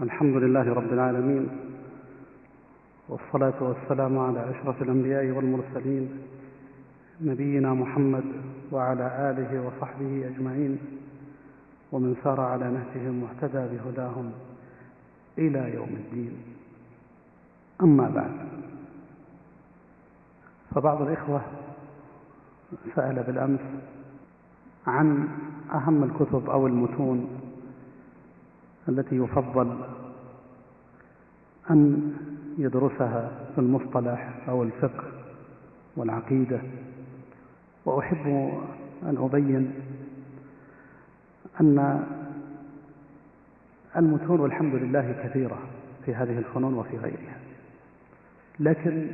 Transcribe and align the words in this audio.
الحمد 0.00 0.36
لله 0.36 0.72
رب 0.72 0.92
العالمين 0.92 1.48
والصلاة 3.08 3.62
والسلام 3.62 4.18
على 4.18 4.50
أشرف 4.50 4.82
الأنبياء 4.82 5.26
والمرسلين 5.30 6.10
نبينا 7.20 7.74
محمد 7.74 8.24
وعلى 8.72 9.30
آله 9.30 9.66
وصحبه 9.66 10.26
أجمعين 10.26 10.78
ومن 11.92 12.16
سار 12.24 12.40
على 12.40 12.64
نهجهم 12.64 13.22
واهتدى 13.22 13.76
بهداهم 13.76 14.32
إلى 15.38 15.74
يوم 15.74 15.88
الدين. 15.88 16.32
أما 17.82 18.08
بعد 18.08 18.32
فبعض 20.74 21.02
الإخوة 21.02 21.42
سأل 22.96 23.22
بالأمس 23.22 23.60
عن 24.86 25.28
أهم 25.72 26.04
الكتب 26.04 26.50
أو 26.50 26.66
المتون 26.66 27.41
التي 28.88 29.16
يفضل 29.16 29.76
أن 31.70 32.12
يدرسها 32.58 33.30
في 33.54 33.60
المصطلح 33.60 34.48
أو 34.48 34.62
الفقه 34.62 35.04
والعقيدة. 35.96 36.60
وأحب 37.84 38.26
أن 39.02 39.16
أبين 39.16 39.72
أن 41.60 42.04
المتون 43.96 44.40
والحمد 44.40 44.74
لله 44.74 45.12
كثيرة 45.24 45.58
في 46.04 46.14
هذه 46.14 46.38
الفنون 46.38 46.74
وفي 46.74 46.96
غيرها. 46.96 47.36
لكن 48.60 49.06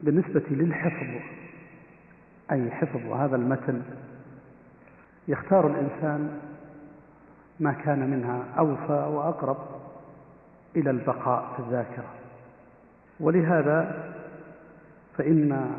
بالنسبة 0.00 0.42
للحفظ 0.50 1.22
أي 2.52 2.70
حفظ 2.70 3.12
هذا 3.12 3.36
المتن 3.36 3.82
يختار 5.28 5.66
الإنسان 5.66 6.38
ما 7.60 7.72
كان 7.72 8.10
منها 8.10 8.44
أوفى 8.58 8.92
وأقرب 8.92 9.56
إلى 10.76 10.90
البقاء 10.90 11.52
في 11.56 11.62
الذاكرة. 11.62 12.04
ولهذا 13.20 14.04
فإن 15.16 15.70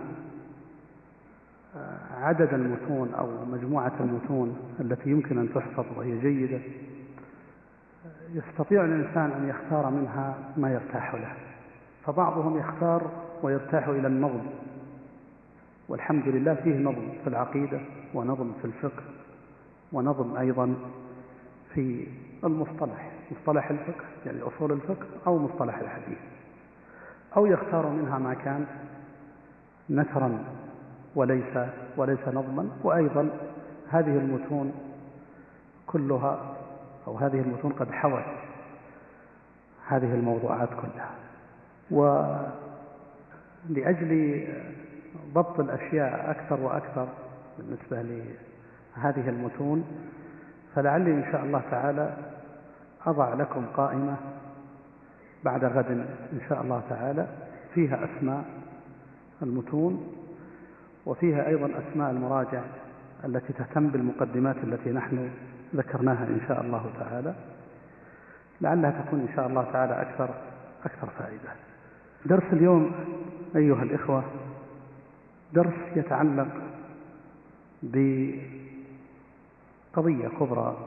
عدد 2.22 2.54
المتون 2.54 3.14
أو 3.14 3.46
مجموعة 3.46 3.92
المتون 4.00 4.58
التي 4.80 5.10
يمكن 5.10 5.38
أن 5.38 5.50
تحفظ 5.54 5.86
وهي 5.98 6.20
جيدة 6.20 6.60
يستطيع 8.34 8.86
الإنسان 8.86 9.32
أن 9.32 9.50
يختار 9.50 9.90
منها 9.90 10.36
ما 10.58 10.72
يرتاح 10.74 11.16
له. 11.16 11.34
فبعضهم 12.06 12.60
يختار 12.60 13.12
ويرتاح 13.44 13.88
إلى 13.88 14.08
النظم. 14.08 14.46
والحمد 15.90 16.28
لله 16.28 16.54
فيه 16.54 16.78
نظم 16.78 17.10
في 17.24 17.30
العقيدة 17.30 17.80
ونظم 18.14 18.52
في 18.62 18.66
الفقه 18.66 19.04
ونظم 19.94 20.38
أيضا 20.38 20.76
في 21.78 22.08
المصطلح 22.44 23.12
مصطلح 23.32 23.70
الفقه 23.70 24.06
يعني 24.26 24.42
أصول 24.42 24.72
الفقه 24.72 25.06
أو 25.28 25.38
مصطلح 25.38 25.78
الحديث. 25.78 26.18
أو 27.38 27.46
يختار 27.46 27.90
منها 27.90 28.18
ما 28.18 28.34
كان 28.34 28.66
نثرا 29.90 30.44
وليس 31.16 31.58
وليس 31.98 32.28
نظما. 32.28 32.70
وأيضا 32.84 33.30
هذه 33.90 34.18
المتون 34.18 34.74
كلها 35.88 36.56
أو 37.08 37.18
هذه 37.18 37.42
المتون 37.42 37.72
قد 37.72 37.92
حوت 37.92 38.24
هذه 39.88 40.14
الموضوعات 40.14 40.70
كلها. 40.70 41.12
ولأجل 43.70 44.44
ضبط 45.34 45.60
الأشياء 45.60 46.32
أكثر 46.32 46.62
وأكثر 46.62 47.08
بالنسبة 47.58 48.02
لهذه 48.02 49.30
المتون 49.30 50.08
فلعلي 50.78 51.12
إن 51.12 51.24
شاء 51.32 51.44
الله 51.44 51.62
تعالى 51.72 52.14
أضع 53.06 53.34
لكم 53.34 53.66
قائمة 53.66 54.16
بعد 55.44 55.66
غد 55.66 55.92
إن 56.34 56.42
شاء 56.50 56.62
الله 56.62 56.82
تعالى. 56.90 57.28
فيها 57.74 58.00
أسماء 58.06 58.46
المتون 59.42 60.14
وفيها 61.06 61.48
أيضا 61.48 61.70
أسماء 61.80 62.12
المراجع 62.12 62.62
التي 63.26 63.54
تهتم 63.54 63.88
بالمقدمات 63.88 64.56
التي 64.64 64.92
نحن 64.92 65.30
ذكرناها 65.76 66.24
إن 66.24 66.42
شاء 66.48 66.62
الله 66.62 66.86
تعالى. 67.00 67.34
لعلها 68.62 68.92
تكون 68.92 69.20
إن 69.20 69.36
شاء 69.36 69.48
الله 69.48 69.64
تعالى 69.74 70.02
أكثر 70.02 70.30
أكثر 70.86 71.08
فائدة. 71.20 71.50
درس 72.26 72.54
اليوم 72.54 72.92
أيها 73.56 73.84
الإخوة 73.84 74.24
درس 75.54 75.74
يتعلق 75.96 76.48
بقضية 79.98 80.28
كبرى 80.28 80.78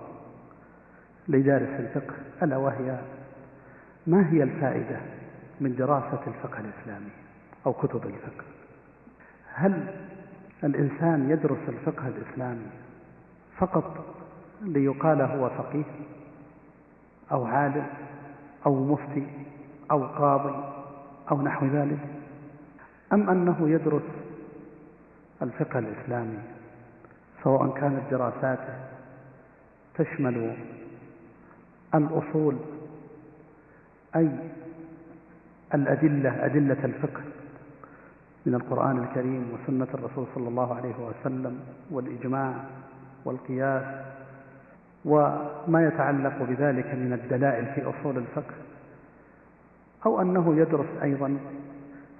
لدارس 1.29 1.81
الفقه 1.81 2.15
ألا 2.43 2.57
وهي 2.57 2.99
ما 4.07 4.31
هي 4.31 4.43
الفائدة 4.43 5.01
من 5.61 5.77
دراسة 5.77 6.21
الفقه 6.27 6.61
الإسلامي 6.61 7.11
أو 7.67 7.73
كتب 7.73 8.07
الفقه؟ 8.07 8.45
هل 9.55 9.95
الإنسان 10.65 11.31
يدرس 11.31 11.69
الفقه 11.69 12.09
الإسلامي 12.09 12.67
فقط 13.59 14.05
ليقال 14.63 15.23
هو 15.23 15.49
فقيه 15.49 15.85
أو 17.33 17.45
عالم 17.45 17.87
أو 18.67 18.85
مفتي 18.85 19.27
أو 19.91 20.07
قاضي 20.07 20.65
أو 21.31 21.43
نحو 21.43 21.67
ذلك؟ 21.67 21.99
أم 23.13 23.31
أنه 23.31 23.69
يدرس 23.69 24.03
الفقه 25.43 25.79
الإسلامي 25.79 26.39
سواء 27.43 27.75
كانت 27.75 28.03
دراساته 28.11 29.00
تشمل 30.01 30.57
الأصول 31.95 32.57
أي 34.17 34.31
الأدلة 35.75 36.45
أدلة 36.47 36.85
الفقه 36.85 37.21
من 38.47 38.55
القرآن 38.55 38.99
الكريم 38.99 39.53
وسنة 39.53 39.87
الرسول 39.95 40.27
صلى 40.35 40.49
الله 40.49 40.75
عليه 40.75 40.95
وسلم 40.99 41.61
والإجماع 41.91 42.55
والقياس 43.25 43.85
وما 45.05 45.87
يتعلق 45.87 46.43
بذلك 46.43 46.87
من 46.95 47.13
الدلائل 47.23 47.67
في 47.67 47.83
أصول 47.83 48.17
الفقه 48.19 48.55
أو 50.07 50.21
أنه 50.21 50.57
يدرس 50.57 51.03
أيضا 51.03 51.39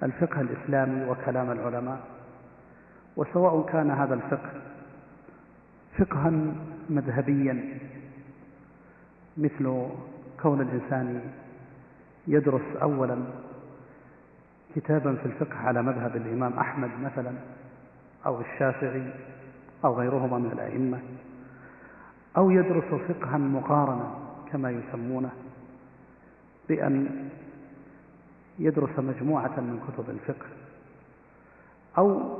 الفقه 0.03 0.41
الإسلامي 0.41 1.05
وكلام 1.09 1.51
العلماء 1.51 1.99
وسواء 3.17 3.65
كان 3.65 3.91
هذا 3.91 4.13
الفقه 4.13 4.49
فقها 5.97 6.31
مذهبيا 6.89 7.79
مثل 9.37 9.87
كون 10.41 10.61
الإنسان 10.61 11.21
يدرس 12.27 12.75
أولا 12.81 13.17
كتابا 14.75 15.15
في 15.15 15.25
الفقه 15.25 15.55
على 15.57 15.83
مذهب 15.83 16.15
الإمام 16.15 16.53
أحمد 16.53 16.89
مثلا 17.03 17.31
أو 18.25 18.41
الشافعي 18.41 19.11
أو 19.85 19.93
غيرهما 19.93 20.37
من 20.37 20.51
الأئمة 20.51 20.99
أو 22.37 22.51
يدرس 22.51 22.83
فقها 22.83 23.37
مقارنا 23.37 24.15
كما 24.51 24.71
يسمونه 24.71 25.31
بأن 26.69 27.29
يدرس 28.59 28.99
مجموعة 28.99 29.59
من 29.59 29.79
كتب 29.87 30.09
الفقه 30.09 30.45
أو 31.97 32.37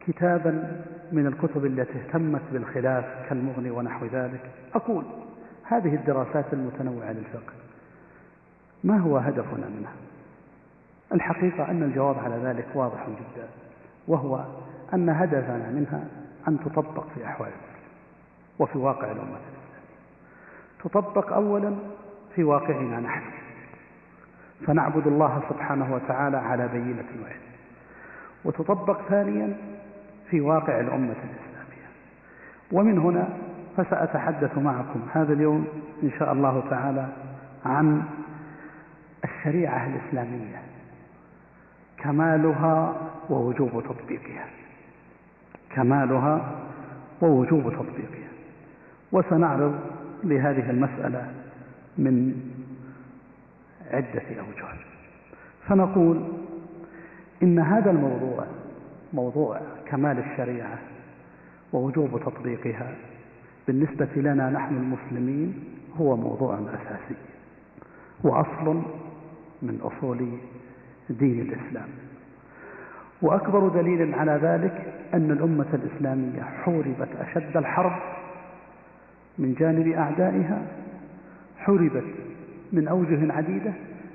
كتابا 0.00 0.84
من 1.12 1.26
الكتب 1.26 1.66
التي 1.66 1.98
اهتمت 1.98 2.42
بالخلاف 2.52 3.04
كالمغني 3.28 3.70
ونحو 3.70 4.06
ذلك. 4.06 4.40
أقول 4.74 5.04
هذه 5.64 5.94
الدراسات 5.94 6.44
المتنوعة 6.52 7.12
للفقه 7.12 7.52
ما 8.84 8.98
هو 8.98 9.16
هدفنا 9.16 9.68
منها؟ 9.78 9.92
الحقيقة 11.12 11.70
أن 11.70 11.82
الجواب 11.82 12.18
على 12.18 12.36
ذلك 12.36 12.66
واضح 12.74 13.06
جدا 13.06 13.48
وهو 14.08 14.44
أن 14.94 15.08
هدفنا 15.08 15.70
منها 15.70 16.04
أن 16.48 16.58
تطبق 16.64 17.04
في 17.14 17.24
أحوال 17.24 17.50
وفي 18.58 18.78
واقع 18.78 19.04
الأمة 19.04 19.20
الإسلامية. 19.22 19.88
تطبق 20.84 21.32
أولا 21.32 21.74
في 22.34 22.44
واقعنا 22.44 23.00
نحن. 23.00 23.22
فنعبد 24.66 25.06
الله 25.06 25.42
سبحانه 25.50 25.94
وتعالى 25.94 26.36
على 26.36 26.68
بينة 26.68 27.04
واحدة 27.22 27.48
وتطبق 28.44 29.00
ثانيا 29.08 29.56
في 30.30 30.40
واقع 30.40 30.80
الأمة 30.80 31.14
الإسلامية. 31.24 31.88
ومن 32.72 32.98
هنا 32.98 33.28
فسأتحدث 33.76 34.58
معكم 34.58 35.00
هذا 35.12 35.32
اليوم 35.32 35.66
إن 36.02 36.10
شاء 36.18 36.32
الله 36.32 36.62
تعالى 36.70 37.08
عن 37.64 38.02
الشريعة 39.24 39.86
الإسلامية 39.86 40.62
كمالها 41.98 42.96
ووجوب 43.30 43.82
تطبيقها. 43.88 44.46
كمالها 45.70 46.50
ووجوب 47.22 47.72
تطبيقها. 47.72 48.28
وسنعرض 49.12 49.80
لهذه 50.24 50.70
المسألة 50.70 51.32
من 51.98 52.34
عدة 53.90 54.22
أوجه. 54.40 54.78
فنقول 55.68 56.22
إن 57.42 57.58
هذا 57.58 57.90
الموضوع 57.90 58.44
موضوع 59.12 59.60
كمال 59.90 60.18
الشريعة 60.18 60.78
ووجوب 61.72 62.20
تطبيقها. 62.26 62.94
بالنسبة 63.66 64.08
لنا 64.16 64.50
نحن 64.50 64.74
المسلمين 64.76 65.64
هو 65.96 66.16
موضوع 66.16 66.58
أساسي 66.58 67.14
وأصل 68.24 68.82
من 69.62 69.78
أصول 69.82 70.28
دين 71.10 71.40
الإسلام. 71.40 71.88
وأكبر 73.22 73.68
دليل 73.68 74.14
على 74.14 74.32
ذلك 74.42 74.94
أن 75.14 75.30
الأمة 75.30 75.66
الإسلامية 75.74 76.42
حوربت 76.42 77.08
أشد 77.20 77.56
الحرب 77.56 77.92
من 79.38 79.54
جانب 79.54 79.88
أعدائها 79.88 80.62
حربت 81.58 82.04
من 82.72 82.88
أوجه 82.88 83.32
عديدة 83.32 83.72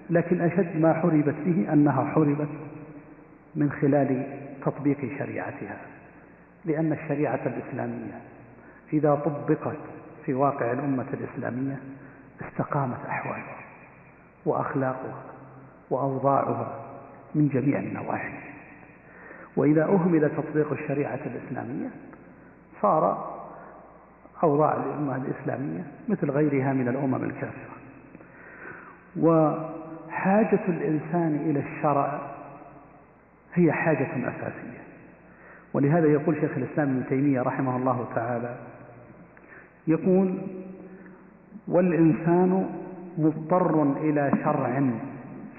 لكن 0.09 0.41
أشد 0.41 0.77
ما 0.81 0.93
حربت 0.93 1.35
به 1.45 1.73
أنها 1.73 2.03
حربت 2.05 2.49
من 3.55 3.71
خلال 3.71 4.23
تطبيق 4.65 5.17
شريعتها 5.19 5.77
لأن 6.65 6.93
الشريعة 6.93 7.39
الإسلامية 7.45 8.21
إذا 8.93 9.15
طبقت 9.15 9.77
في 10.25 10.33
واقع 10.33 10.71
الأمة 10.71 11.05
الإسلامية 11.13 11.79
استقامت 12.41 13.05
أحوالها 13.07 13.57
وأخلاقها 14.45 15.23
وأوضاعها 15.89 16.79
من 17.35 17.47
جميع 17.47 17.79
النواحي. 17.79 18.33
وإذا 19.57 19.83
أهمل 19.83 20.31
تطبيق 20.37 20.71
الشريعة 20.71 21.19
الإسلامية 21.25 21.89
صار 22.81 23.33
أوضاع 24.43 24.73
الأمة 24.73 25.15
الإسلامية 25.15 25.83
مثل 26.09 26.31
غيرها 26.31 26.73
من 26.73 26.87
الأمم 26.87 27.23
الكافرة. 27.23 27.73
وحاجة 29.19 30.59
الإنسان 30.67 31.35
إلى 31.35 31.59
الشرع 31.59 32.32
هي 33.53 33.71
حاجة 33.71 34.07
أساسية. 34.15 34.83
ولهذا 35.73 36.07
يقول 36.07 36.35
شيخ 36.35 36.51
الإسلام 36.57 36.89
ابن 36.89 37.03
تيمية 37.09 37.41
رحمه 37.41 37.77
الله 37.77 38.07
تعالى 38.15 38.55
يقول 39.87 40.37
والإنسان 41.67 42.69
مضطر 43.17 43.83
إلى 43.97 44.31
شرع 44.43 44.83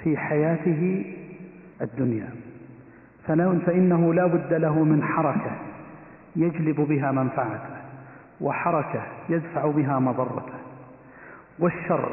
في 0.02 0.16
حياته 0.16 1.04
الدنيا 1.82 2.28
فإنه 3.66 4.14
لا 4.14 4.26
بد 4.26 4.54
له 4.54 4.84
من 4.84 5.02
حركة 5.02 5.50
يجلب 6.36 6.80
بها 6.80 7.12
منفعته 7.12 7.76
وحركة 8.40 9.02
يدفع 9.28 9.66
بها 9.70 9.98
مضرته 9.98 10.58
والشرع 11.58 12.10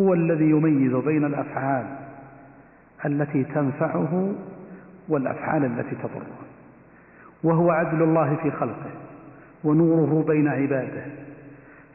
هو 0.00 0.14
الذي 0.14 0.50
يميز 0.50 0.92
بين 0.94 1.24
الأفعال 1.24 1.86
التي 3.06 3.44
تنفعه 3.44 4.32
والأفعال 5.08 5.64
التي 5.64 5.96
تضره. 5.96 6.36
وهو 7.42 7.70
عدل 7.70 8.02
الله 8.02 8.36
في 8.42 8.50
خلقه 8.50 8.90
ونوره 9.64 10.24
بين 10.26 10.48
عباده. 10.48 11.04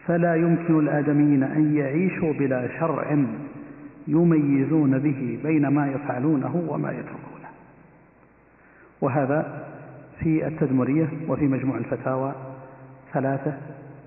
فلا 0.07 0.35
يمكن 0.35 0.79
الآدميين 0.79 1.43
أن 1.43 1.77
يعيشوا 1.77 2.33
بلا 2.33 2.79
شرع 2.79 3.17
يميزون 4.07 4.99
به 4.99 5.39
بين 5.43 5.67
ما 5.67 5.87
يفعلونه 5.87 6.65
وما 6.67 6.91
يتركونه. 6.91 7.49
وهذا 9.01 9.65
في 10.19 10.47
التدمرية 10.47 11.07
وفي 11.27 11.47
مجموع 11.47 11.77
الفتاوى 11.77 12.33
ثلاثة 13.13 13.53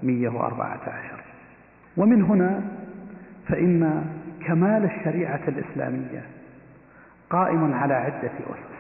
مية 0.03 0.29
وأربعة 0.29 0.81
عشر. 0.87 1.21
ومن 1.97 2.23
هنا 2.23 2.63
فإن 3.49 4.05
كمال 4.47 4.85
الشريعة 4.85 5.41
الإسلامية 5.49 6.23
قائم 7.31 7.75
على 7.75 7.95
عدة 7.95 8.31
أسس. 8.51 8.74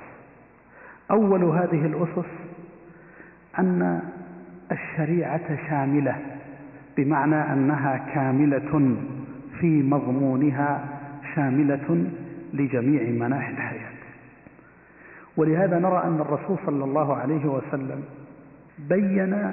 أول 1.10 1.44
هذه 1.44 1.86
الأسس 1.86 2.30
أن 3.58 4.02
الشريعة 4.72 5.68
شاملة 5.68 6.16
بمعنى 6.96 7.52
أنها 7.52 7.96
كاملة 8.14 8.96
في 9.60 9.82
مضمونها 9.82 10.84
شاملة 11.34 12.06
لجميع 12.52 13.26
مناحي 13.26 13.52
الحياة. 13.52 13.94
ولهذا 15.36 15.78
نرى 15.78 16.02
أن 16.04 16.20
الرسول 16.20 16.58
صلى 16.66 16.84
الله 16.84 17.16
عليه 17.16 17.46
وسلم 17.46 18.02
بين 18.78 19.52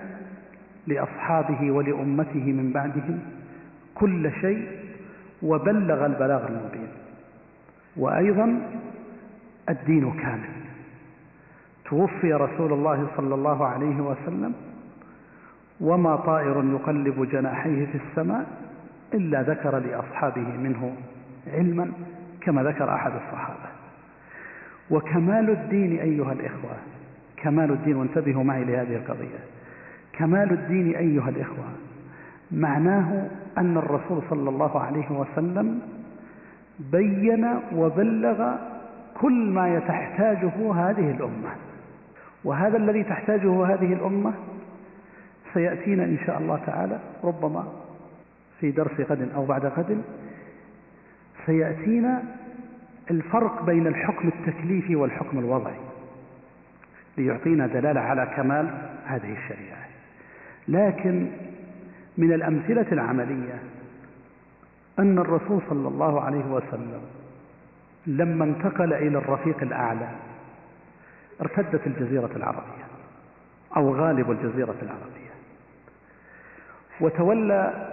لأصحابه 0.88 1.72
ولأمته 1.72 2.54
من 2.54 2.72
بعده 2.74 3.18
كل 3.96 4.32
شيء 4.42 4.68
وبلغ 5.44 6.06
البلاغ 6.06 6.48
المبين 6.48 6.88
وأيضا 7.98 8.62
الدين 9.70 10.12
كامل. 10.12 10.61
توفي 11.92 12.34
رسول 12.34 12.74
الله 12.74 13.08
صلى 13.18 13.36
الله 13.36 13.68
عليه 13.68 14.02
وسلم 14.02 14.54
وما 15.82 16.16
طائر 16.16 16.64
يقلب 16.74 17.30
جناحيه 17.32 17.86
في 17.86 17.98
السماء 17.98 18.46
إلا 19.14 19.42
ذكر 19.42 19.80
لأصحابه 19.80 20.58
منه 20.58 20.94
علما 21.54 21.92
كما 22.42 22.64
ذكر 22.64 22.94
أحد 22.94 23.12
الصحابة. 23.12 23.70
وكمال 24.92 25.50
الدين 25.50 26.00
أيها 26.00 26.34
الإخوة 26.34 26.72
كمال 27.38 27.72
الدين 27.72 27.96
وانتبهوا 27.96 28.44
معي 28.44 28.64
لهذه 28.64 28.96
القضية. 28.96 29.40
كمال 30.14 30.52
الدين 30.52 30.96
أيها 30.96 31.30
الإخوة 31.30 31.66
معناه 32.52 33.28
أن 33.58 33.78
الرسول 33.78 34.22
صلى 34.30 34.50
الله 34.50 34.80
عليه 34.80 35.12
وسلم 35.12 35.80
بين 36.80 37.48
وبلغ 37.76 38.56
كل 39.22 39.50
ما 39.50 39.80
تحتاجه 39.80 40.74
هذه 40.74 41.12
الأمة. 41.12 41.71
وهذا 42.44 42.78
الذي 42.78 43.04
تحتاجه 43.04 43.66
هذه 43.66 43.94
الأمة 43.94 44.34
سيأتينا 45.54 46.04
إن 46.04 46.18
شاء 46.26 46.38
الله 46.38 46.60
تعالى 46.66 47.00
ربما 47.24 47.68
في 48.60 48.72
درس 48.72 49.00
غد 49.00 49.30
أو 49.36 49.46
بعد 49.46 49.66
غد 49.66 50.02
سيأتينا 51.46 52.24
الفرق 53.12 53.66
بين 53.66 53.88
الحكم 53.88 54.28
التكليفي 54.28 54.96
والحكم 54.96 55.40
الوضعي 55.40 55.80
ليعطينا 57.18 57.68
دلالة 57.68 58.02
على 58.02 58.32
كمال 58.36 58.70
هذه 59.06 59.34
الشريعة. 59.34 59.86
لكن 60.68 61.28
من 62.18 62.34
الأمثلة 62.34 62.86
العملية 62.92 63.60
أن 65.00 65.20
الرسول 65.20 65.62
صلى 65.70 65.88
الله 65.88 66.22
عليه 66.22 66.46
وسلم 66.46 67.02
لما 68.08 68.44
انتقل 68.46 68.94
إلى 68.94 69.18
الرفيق 69.18 69.62
الأعلى 69.62 70.10
ارتدت 71.42 71.88
الجزيرة 71.88 72.30
العربية 72.36 72.86
أو 73.78 73.96
غالب 73.96 74.32
الجزيرة 74.32 74.76
العربية. 74.82 75.32
وتولى 77.02 77.88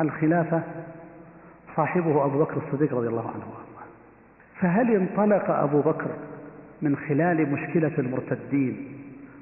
الخلافة 0.00 0.62
صاحبه 1.76 2.24
أبو 2.24 2.38
بكر 2.38 2.62
الصديق 2.66 2.94
رضي 2.94 3.08
الله 3.08 3.30
عنه 3.30 3.44
فهل 4.60 4.94
انطلق 4.94 5.50
أبو 5.50 5.80
بكر 5.80 6.10
من 6.82 6.96
خلال 6.96 7.52
مشكلة 7.52 7.92
المرتدين 7.98 8.98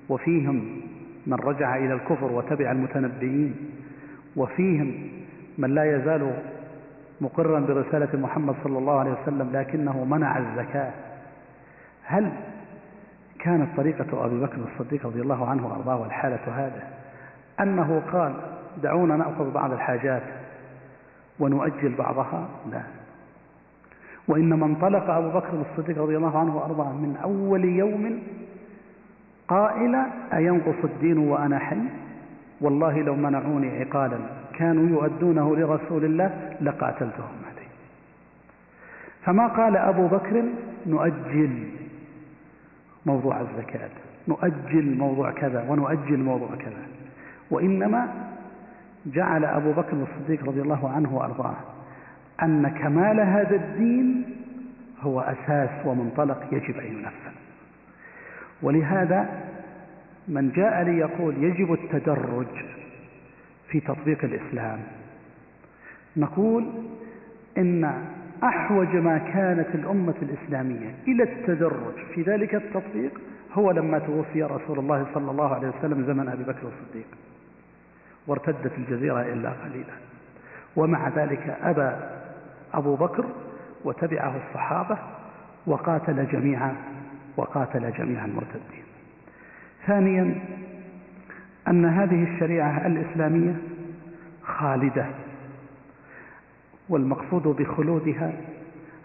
وفيهم 0.09 0.81
من 1.27 1.35
رجع 1.35 1.77
إلى 1.77 1.93
الكفر 1.95 2.33
وتبع 2.33 2.73
المتنبئين 2.73 3.55
وفيهم 4.37 5.09
من 5.59 5.75
لا 5.75 5.97
يزال 5.97 6.35
مقرا 7.21 7.61
برسالة 7.61 8.21
محمد 8.21 8.55
صلى 8.65 8.79
الله 8.79 8.99
عليه 9.01 9.11
وسلم 9.23 9.51
لكنه 9.53 10.05
منع 10.05 10.39
الزكاة؟ 10.39 10.91
هل 12.05 12.33
كانت 13.43 13.77
طريقة 13.77 14.27
أبي 14.27 14.41
بكر 14.41 14.59
الصديق 14.73 15.07
رضي 15.07 15.21
الله 15.21 15.49
عنه 15.49 15.67
وأرضاه 15.67 16.01
والحالة 16.01 16.41
هذا 16.57 16.83
أنه 17.61 18.03
قال 18.13 18.35
دعونا 18.83 19.17
نأخذ 19.17 19.51
بعض 19.53 19.73
الحاجات 19.73 20.23
ونؤجل 21.41 21.95
بعضها. 21.95 22.49
لا. 22.73 22.83
وإنما 24.29 24.67
انطلق 24.67 25.11
أبو 25.11 25.29
بكر 25.29 25.65
الصديق 25.71 26.03
رضي 26.03 26.17
الله 26.17 26.39
عنه 26.39 26.57
وأرضاه 26.57 26.93
من 26.93 27.17
أول 27.23 27.65
يوم 27.65 28.23
قائلا 29.49 30.07
أينقص 30.35 30.85
الدين 30.85 31.19
وأنا 31.19 31.59
حي؟ 31.59 31.81
والله 32.61 33.03
لو 33.03 33.15
منعوني 33.15 33.79
عقالا 33.81 34.19
كانوا 34.55 34.89
يؤدونه 34.89 35.57
لرسول 35.57 36.05
الله 36.05 36.57
لقاتلتهم 36.61 37.37
عليه. 37.47 37.69
فما 39.25 39.47
قال 39.47 39.77
أبو 39.77 40.07
بكر 40.07 40.43
نؤجل. 40.87 41.69
موضوع 43.07 43.41
الزكاة. 43.41 43.91
نؤجل 44.29 44.97
موضوع 44.99 45.31
كذا 45.31 45.67
ونؤجل 45.69 46.19
موضوع 46.19 46.49
كذا. 46.49 46.87
وإنما 47.51 48.31
جعل 49.07 49.45
أبو 49.45 49.73
بكر 49.73 49.93
الصديق 49.93 50.45
رضي 50.45 50.61
الله 50.61 50.91
عنه 50.91 51.17
وأرضاه 51.17 51.57
أن 52.43 52.69
كمال 52.69 53.21
هذا 53.21 53.57
الدين 53.57 54.25
هو 55.01 55.21
أساس 55.21 55.87
ومنطلق 55.87 56.47
يجب 56.53 56.79
أن 56.79 56.87
ينفذ. 56.87 57.37
ولهذا 58.63 59.29
من 60.29 60.53
جاء 60.53 60.83
ليقول 60.83 61.45
يجب 61.45 61.73
التدرج 61.73 62.47
في 63.69 63.81
تطبيق 63.81 64.25
الإسلام. 64.25 64.79
نقول 66.17 66.67
إن 67.59 68.05
أحوج 68.45 68.97
ما 68.97 69.19
كانت 69.19 69.75
الأمة 69.75 70.15
الإسلامية 70.23 70.95
إلى 71.09 71.23
التدرج. 71.23 71.95
في 72.15 72.23
ذلك 72.23 72.55
التطبيق 72.55 73.21
هو 73.53 73.71
لما 73.71 73.99
توفي 73.99 74.43
رسول 74.43 74.79
الله 74.79 75.07
صلى 75.15 75.31
الله 75.31 75.55
عليه 75.55 75.69
وسلم 75.69 76.05
زمن 76.07 76.29
أبي 76.29 76.43
بكر 76.43 76.69
الصديق 76.69 77.07
وارتدت 78.27 78.73
الجزيرة 78.79 79.21
إلا 79.21 79.51
قليلا. 79.51 79.95
ومع 80.77 81.09
ذلك 81.09 81.57
أبى 81.63 81.91
أبو 82.75 82.97
بكر 82.97 83.25
وتبعه 83.85 84.35
الصحابة 84.37 84.99
وقاتل 85.67 86.27
جميع 86.27 86.73
وقاتل 87.37 87.93
جميع 87.93 88.25
المرتدين. 88.25 88.85
ثانيا 89.87 90.35
أن 91.69 91.85
هذه 91.85 92.23
الشريعة 92.35 92.87
الإسلامية 92.87 93.55
خالدة. 94.43 95.07
والمقصود 96.91 97.43
بخلودها 97.43 98.33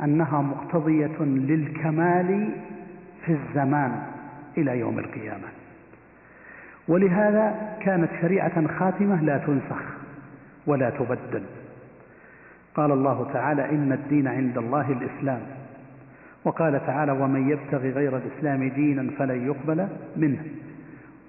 أنها 0.04 0.42
مقتضية 0.42 1.20
للكمال 1.22 2.50
في 3.26 3.32
الزمان 3.32 4.02
إلى 4.58 4.80
يوم 4.80 5.00
القيامة. 5.00 5.48
ولهذا 6.88 7.76
كانت 7.82 8.10
شريعة 8.22 8.68
خاتمة 8.68 9.24
لا 9.24 9.38
تنسخ 9.38 9.82
ولا 10.68 10.90
تبدل. 10.90 11.44
قال 12.76 12.92
الله 12.92 13.30
تعالى 13.34 13.70
إن 13.70 13.92
الدين 13.92 14.28
عند 14.28 14.58
الله 14.58 14.92
الإسلام. 14.92 15.42
وقال 16.46 16.86
تعالى 16.86 17.12
ومن 17.12 17.50
يبتغي 17.50 17.90
غير 17.90 18.18
الإسلام 18.18 18.70
دينا 18.70 19.12
فلن 19.18 19.48
يقبل 19.48 19.88
منه. 20.18 20.44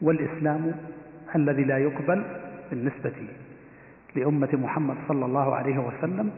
والإسلام 0.03 0.73
الذي 1.35 1.65
لا 1.65 1.79
يقبل 1.79 2.23
بالنسبة 2.71 3.13
لأمة 4.17 4.49
محمد 4.53 4.97
صلى 5.09 5.25
الله 5.25 5.55
عليه 5.55 5.79
وسلم 5.79 6.31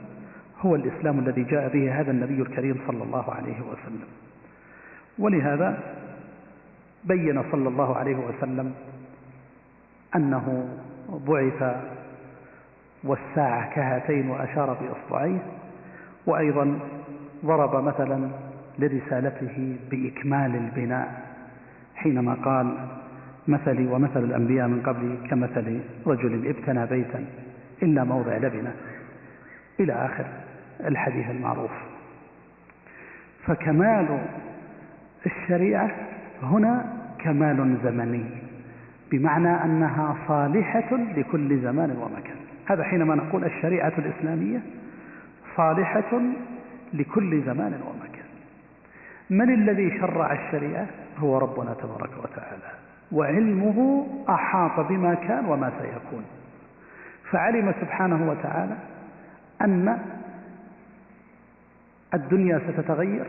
هو 0.61 0.75
الإسلام 0.75 1.19
الذي 1.19 1.43
جاء 1.45 1.69
به 1.69 2.01
هذا 2.01 2.11
النبي 2.11 2.43
الكريم 2.43 2.77
صلى 2.87 3.03
الله 3.03 3.33
عليه 3.35 3.61
وسلم. 3.61 4.09
ولهذا 5.19 5.79
بين 7.05 7.43
صلى 7.53 7.69
الله 7.69 7.97
عليه 7.97 8.17
وسلم 8.17 8.75
أنه 10.17 10.69
بعث 11.27 11.77
والساعة 13.05 13.75
كهاتين 13.75 14.31
وأشار 14.31 14.77
بإصبعيه 14.81 15.39
وأيضا 16.27 16.79
ضرب 17.45 17.85
مثلا 17.85 18.29
لرسالته 18.79 19.77
بإكمال 19.91 20.57
البناء 20.57 21.23
حينما 21.95 22.35
قال 22.35 22.75
مثلي 23.49 23.87
ومثل 23.87 24.25
الأنبياء 24.25 24.69
من 24.69 24.83
قبلي 24.83 25.17
كمثل 25.31 25.81
رجل 26.07 26.47
ابتنى 26.49 26.87
بيتا. 26.87 27.25
إلا 27.83 28.05
موضع 28.05 28.37
لبنة 28.37 28.73
إلى 29.81 29.93
آخر 29.93 30.27
الحديث 30.81 31.31
المعروف. 31.31 31.71
فكمال 33.47 34.19
الشريعة 35.27 35.91
هنا 36.43 36.93
كمال 37.19 37.79
زمني 37.85 38.25
بمعنى 39.11 39.65
أنها 39.65 40.17
صالحة 40.29 40.97
لكل 41.17 41.61
زمان 41.61 41.91
ومكان. 41.91 42.37
هذا 42.67 42.85
حينما 42.85 43.15
نقول 43.15 43.45
الشريعة 43.45 43.93
الإسلامية 43.99 44.61
صالحة 45.57 46.21
لكل 46.93 47.43
زمان 47.43 47.73
ومكان. 47.73 48.29
من 49.31 49.55
الذي 49.55 49.99
شرع 49.99 50.33
الشريعة؟ 50.33 50.87
هو 51.19 51.39
ربنا 51.39 51.75
تبارك 51.75 52.11
وتعالى 52.23 52.73
وعلمه 53.13 54.07
أحاط 54.29 54.87
بما 54.89 55.15
كان 55.15 55.45
وما 55.45 55.73
سيكون. 55.83 56.25
فعلم 57.31 57.75
سبحانه 57.81 58.31
وتعالى 58.31 58.77
أن 59.61 59.99
الدنيا 62.15 62.61
ستتغير 62.69 63.27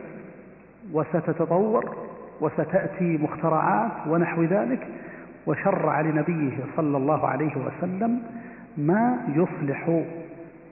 وستتطور 0.93 1.95
وستأتي 2.41 3.17
مخترعات 3.17 3.91
ونحو 4.07 4.43
ذلك 4.43 4.87
وشرع 5.45 6.01
لنبيه 6.01 6.57
صلى 6.77 6.97
الله 6.97 7.27
عليه 7.27 7.51
وسلم 7.57 8.21
ما 8.77 9.17
يصلح 9.35 10.01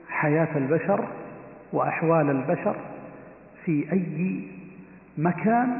حياة 0.08 0.56
البشر 0.56 1.04
وأحوال 1.72 2.30
البشر 2.30 2.76
في 3.64 3.92
أي 3.92 4.42
مكان 5.18 5.78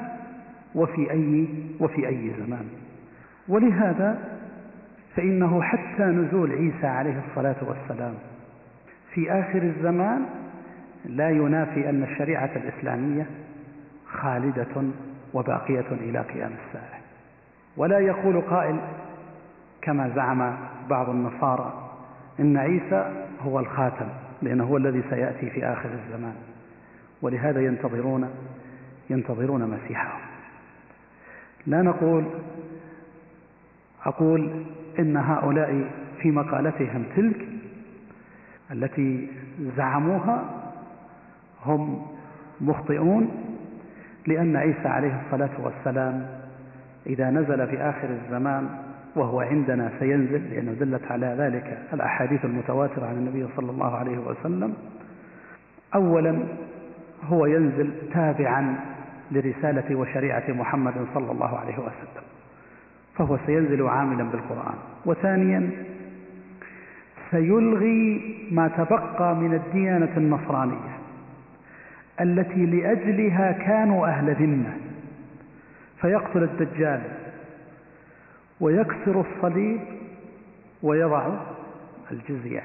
وفي 0.74 1.10
أي, 1.10 1.48
وفي 1.80 2.08
أي 2.08 2.30
زمان. 2.46 2.64
ولهذا 3.48 4.37
فإنه 5.16 5.62
حتى 5.62 6.02
نزول 6.02 6.52
عيسى 6.52 6.86
عليه 6.86 7.22
الصلاة 7.28 7.56
والسلام 7.62 8.14
في 9.14 9.32
آخر 9.32 9.62
الزمان 9.62 10.26
لا 11.04 11.30
ينافي 11.30 11.90
أن 11.90 12.02
الشريعة 12.02 12.50
الإسلامية 12.56 13.26
خالدة 14.06 14.82
وباقية 15.34 15.86
إلى 15.90 16.20
قيام 16.20 16.50
الساعة. 16.66 16.98
ولا 17.76 17.98
يقول 17.98 18.40
قائل 18.40 18.80
كما 19.82 20.08
زعم 20.14 20.56
بعض 20.90 21.08
النصارى 21.08 21.90
إن 22.40 22.56
عيسى 22.56 23.26
هو 23.42 23.60
الخاتم 23.60 24.08
لأنه 24.42 24.64
هو 24.64 24.76
الذي 24.76 25.02
سيأتي 25.10 25.50
في 25.50 25.64
آخر 25.64 25.88
الزمان. 25.88 26.34
ولهذا 27.22 27.60
ينتظرون 27.60 28.30
ينتظرون 29.10 29.70
مسيحهم. 29.70 30.20
لا 31.66 31.82
نقول 31.82 32.24
أقول 34.04 34.64
إن 34.98 35.16
هؤلاء 35.16 35.84
في 36.22 36.30
مقالتهم 36.30 37.04
تلك 37.16 37.48
التي 38.72 39.28
زعموها 39.76 40.44
هم 41.66 42.06
مخطئون 42.60 43.30
لأن 44.26 44.56
عيسى 44.56 44.88
عليه 44.88 45.20
الصلاة 45.26 45.50
والسلام 45.62 46.26
إذا 47.06 47.30
نزل 47.30 47.66
في 47.66 47.78
آخر 47.78 48.08
الزمان 48.10 48.68
وهو 49.16 49.40
عندنا 49.40 49.90
سينزل 49.98 50.50
لأنه 50.50 50.72
دلت 50.72 51.04
على 51.12 51.26
ذلك 51.38 51.78
الأحاديث 51.92 52.44
المتواترة 52.44 53.06
عن 53.06 53.14
النبي 53.14 53.46
صلى 53.56 53.70
الله 53.70 53.96
عليه 53.96 54.18
وسلم. 54.18 54.74
أولا 55.94 56.38
هو 57.24 57.46
ينزل 57.46 57.92
تابعا 58.12 58.76
لرسالة 59.30 59.96
وشريعة 59.96 60.44
محمد 60.48 60.94
صلى 61.14 61.32
الله 61.32 61.58
عليه 61.58 61.78
وسلم. 61.78 62.24
فهو 63.18 63.38
سينزل 63.46 63.82
عاملا 63.82 64.24
بالقرآن. 64.24 64.74
وثانيا 65.06 65.70
سيلغي 67.30 68.34
ما 68.50 68.68
تبقى 68.68 69.36
من 69.36 69.54
الديانة 69.54 70.16
النصرانية 70.16 70.98
التي 72.20 72.66
لأجلها 72.66 73.52
كانوا 73.52 74.06
أهل 74.06 74.34
ذمة 74.34 74.72
فيقتل 76.00 76.42
الدجال 76.42 77.02
ويكسر 78.60 79.20
الصليب 79.20 79.80
ويضع 80.82 81.28
الجزية. 82.10 82.62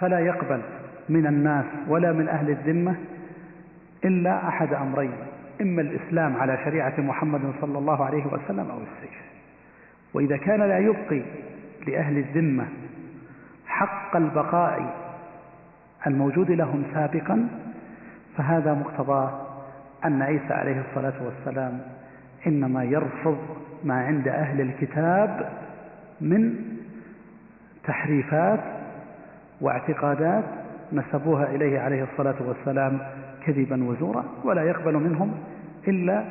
فلا 0.00 0.18
يقبل 0.18 0.60
من 1.08 1.26
الناس 1.26 1.64
ولا 1.88 2.12
من 2.12 2.28
أهل 2.28 2.50
الذمة 2.50 2.94
إلا 4.04 4.48
أحد 4.48 4.74
أمرين 4.74 5.12
إما 5.60 5.82
الإسلام 5.82 6.36
على 6.36 6.58
شريعة 6.64 6.94
محمد 6.98 7.40
صلى 7.60 7.78
الله 7.78 8.04
عليه 8.04 8.26
وسلم 8.26 8.70
أو 8.70 8.78
السيف. 8.78 9.23
وإذا 10.14 10.36
كان 10.36 10.60
لا 10.60 10.78
يبقي 10.78 11.22
لأهل 11.86 12.18
الذمة 12.18 12.66
حق 13.66 14.16
البقاء 14.16 14.94
الموجود 16.06 16.50
لهم 16.50 16.82
سابقا 16.94 17.48
فهذا 18.36 18.74
مقتضاه 18.74 19.40
أن 20.04 20.22
عيسى 20.22 20.52
عليه 20.54 20.82
الصلاة 20.90 21.14
والسلام 21.24 21.80
إنما 22.46 22.84
يرفض 22.84 23.38
ما 23.84 23.94
عند 23.94 24.28
أهل 24.28 24.60
الكتاب 24.60 25.52
من 26.20 26.54
تحريفات 27.84 28.60
واعتقادات 29.60 30.44
نسبوها 30.92 31.44
إليه 31.44 31.80
عليه 31.80 32.06
الصلاة 32.12 32.34
والسلام 32.40 32.98
كذبا 33.46 33.84
وزورا 33.84 34.24
ولا 34.44 34.62
يقبل 34.62 34.94
منهم 34.94 35.34
إلا 35.88 36.24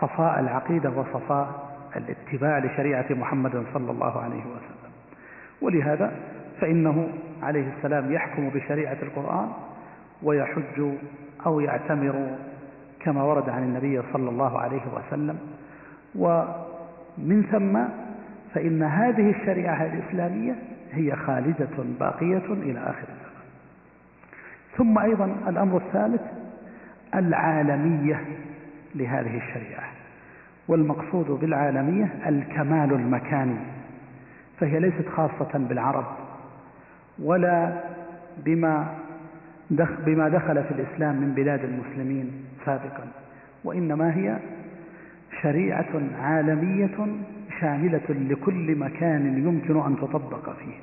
صفاء 0.00 0.40
العقيدة 0.40 0.90
وصفاء 0.90 1.61
الاتباع 1.96 2.58
لشريعة 2.58 3.06
محمد 3.10 3.64
صلى 3.74 3.90
الله 3.90 4.20
عليه 4.20 4.40
وسلم. 4.40 4.92
ولهذا 5.60 6.12
فإنه 6.60 7.08
عليه 7.42 7.72
السلام 7.76 8.12
يحكم 8.12 8.48
بشريعة 8.48 8.96
القرآن 9.02 9.48
ويحج 10.22 10.92
أو 11.46 11.60
يعتمر 11.60 12.36
كما 13.00 13.22
ورد 13.22 13.48
عن 13.48 13.62
النبي 13.62 14.02
صلى 14.12 14.30
الله 14.30 14.60
عليه 14.60 14.82
وسلم. 14.94 15.38
ومن 16.14 17.42
ثم 17.52 17.78
فإن 18.54 18.82
هذه 18.82 19.30
الشريعة 19.30 19.86
الإسلامية 19.86 20.54
هي 20.92 21.16
خالدة 21.16 21.84
باقية 22.00 22.52
إلى 22.52 22.78
آخر 22.78 23.06
الزمان. 23.08 23.42
ثم 24.76 24.98
أيضا 24.98 25.36
الأمر 25.48 25.76
الثالث 25.76 26.22
العالمية 27.14 28.24
لهذه 28.94 29.36
الشريعة. 29.36 30.01
والمقصود 30.68 31.26
بالعالمية 31.26 32.08
الكمال 32.26 32.92
المكاني 32.92 33.56
فهي 34.60 34.80
ليست 34.80 35.08
خاصة 35.16 35.50
بالعرب 35.58 36.04
ولا 37.18 37.80
بما 38.44 38.94
بما 40.06 40.28
دخل 40.28 40.64
في 40.64 40.70
الإسلام 40.70 41.16
من 41.16 41.34
بلاد 41.34 41.64
المسلمين 41.64 42.30
سابقا 42.64 43.04
وإنما 43.64 44.16
هي 44.16 44.38
شريعة 45.42 46.00
عالمية 46.20 46.98
شاملة 47.60 48.08
لكل 48.08 48.76
مكان 48.78 49.38
يمكن 49.46 49.80
أن 49.80 49.96
تطبق 49.96 50.50
فيه. 50.58 50.74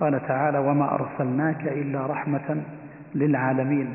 قال 0.00 0.26
تعالى 0.26 0.58
وما 0.58 0.94
أرسلناك 0.94 1.62
إلا 1.68 2.06
رحمة 2.06 2.62
للعالمين 3.14 3.88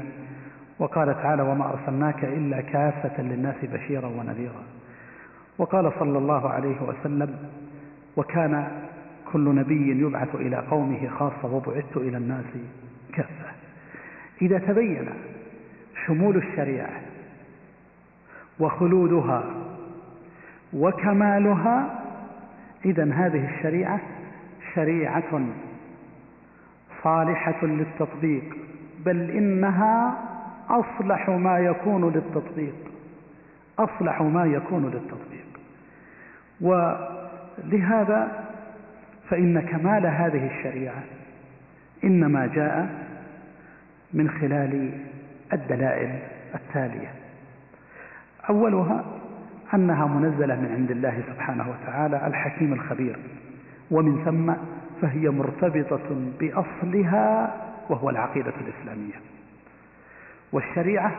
وقال 0.80 1.14
تعالى 1.14 1.44
وما 1.44 1.70
أرسلناك 1.74 2.24
إلا 2.26 2.62
كافة 2.62 3.22
للناس 3.22 3.56
بشيرا 3.64 4.08
ونذيرا 4.08 4.64
وقال 5.58 5.92
صلى 6.00 6.18
الله 6.18 6.50
عليه 6.50 6.82
وسلم 6.82 7.50
وكان 8.18 8.68
كل 9.32 9.56
نبي 9.56 10.02
يبعث 10.02 10.36
إلى 10.36 10.56
قومه 10.56 11.10
خاصة 11.20 11.56
وبعثت 11.56 11.98
إلى 11.98 12.18
الناس 12.18 12.46
كافة. 13.14 13.52
إذا 14.42 14.58
تبين 14.58 15.10
شمول 16.06 16.38
الشريعة 16.38 17.02
وخلودها 18.60 19.44
وكمالها 20.74 22.02
إذا 22.86 23.14
هذه 23.14 23.50
الشريعة 23.56 24.00
شريعة 24.76 25.42
صالحة 27.04 27.66
للتطبيق 27.66 28.56
بل 29.06 29.32
إنها 29.32 30.18
أصلح 30.70 31.30
ما 31.30 31.60
يكون 31.60 32.14
للتطبيق 32.14 32.76
أصلح 33.80 34.22
ما 34.22 34.46
يكون 34.46 34.86
للتطبيق. 34.86 35.45
ولهذا 36.62 38.46
فإن 39.30 39.62
كمال 39.62 40.06
هذه 40.06 40.48
الشريعة 40.48 41.04
إنما 42.04 42.46
جاء 42.46 42.90
من 44.14 44.30
خلال 44.30 44.92
الدلائل 45.54 46.20
التالية. 46.56 47.12
أولها 48.50 49.06
أنها 49.74 50.06
منزلة 50.06 50.56
من 50.56 50.72
عند 50.76 50.92
الله 50.92 51.24
سبحانه 51.28 51.70
وتعالى 51.70 52.28
الحكيم 52.28 52.74
الخبير. 52.74 53.20
ومن 53.92 54.26
ثم 54.26 54.54
فهي 55.02 55.30
مرتبطة 55.30 56.32
بأصلها 56.40 57.56
وهو 57.90 58.10
العقيدة 58.10 58.54
الإسلامية. 58.62 59.20
والشريعة 60.52 61.12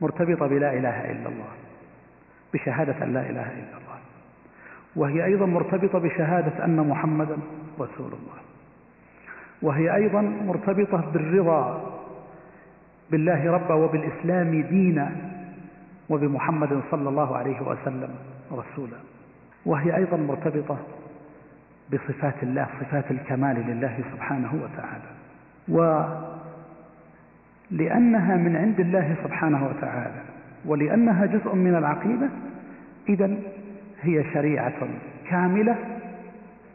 مرتبطة 0.00 0.46
بلا 0.46 0.72
إله 0.72 1.10
إلا 1.10 1.28
الله 1.28 1.52
بشهادة 2.54 3.04
لا 3.04 3.20
إله 3.20 3.52
إلا 3.52 3.76
الله. 3.78 3.85
وهي 4.96 5.24
أيضا 5.24 5.46
مرتبطة 5.46 5.98
بشهادة 5.98 6.64
أن 6.64 6.76
محمدا 6.88 7.36
رسول 7.80 8.06
الله. 8.06 8.38
وهي 9.62 9.94
أيضا 9.94 10.20
مرتبطة 10.20 11.10
بالرضا 11.12 11.92
بالله 13.10 13.52
ربا 13.52 13.74
وبالإسلام 13.74 14.62
دينا 14.62 15.12
وبمحمد 16.08 16.80
صلى 16.90 17.08
الله 17.08 17.36
عليه 17.36 17.60
وسلم 17.62 18.10
رسولا. 18.52 18.96
وهي 19.66 19.96
أيضا 19.96 20.16
مرتبطة 20.16 20.78
بصفات 21.92 22.42
الله 22.42 22.66
صفات 22.80 23.10
الكمال 23.10 23.64
لله 23.66 24.00
سبحانه 24.12 24.54
وتعالى. 24.54 25.10
ولأنها 27.70 28.36
من 28.36 28.56
عند 28.56 28.80
الله 28.80 29.16
سبحانه 29.24 29.66
وتعالى 29.66 30.22
ولأنها 30.64 31.26
جزء 31.26 31.54
من 31.54 31.74
العقيدة 31.74 32.28
إذا 33.08 33.36
هي 34.02 34.24
شريعة 34.32 34.88
كاملة 35.28 35.76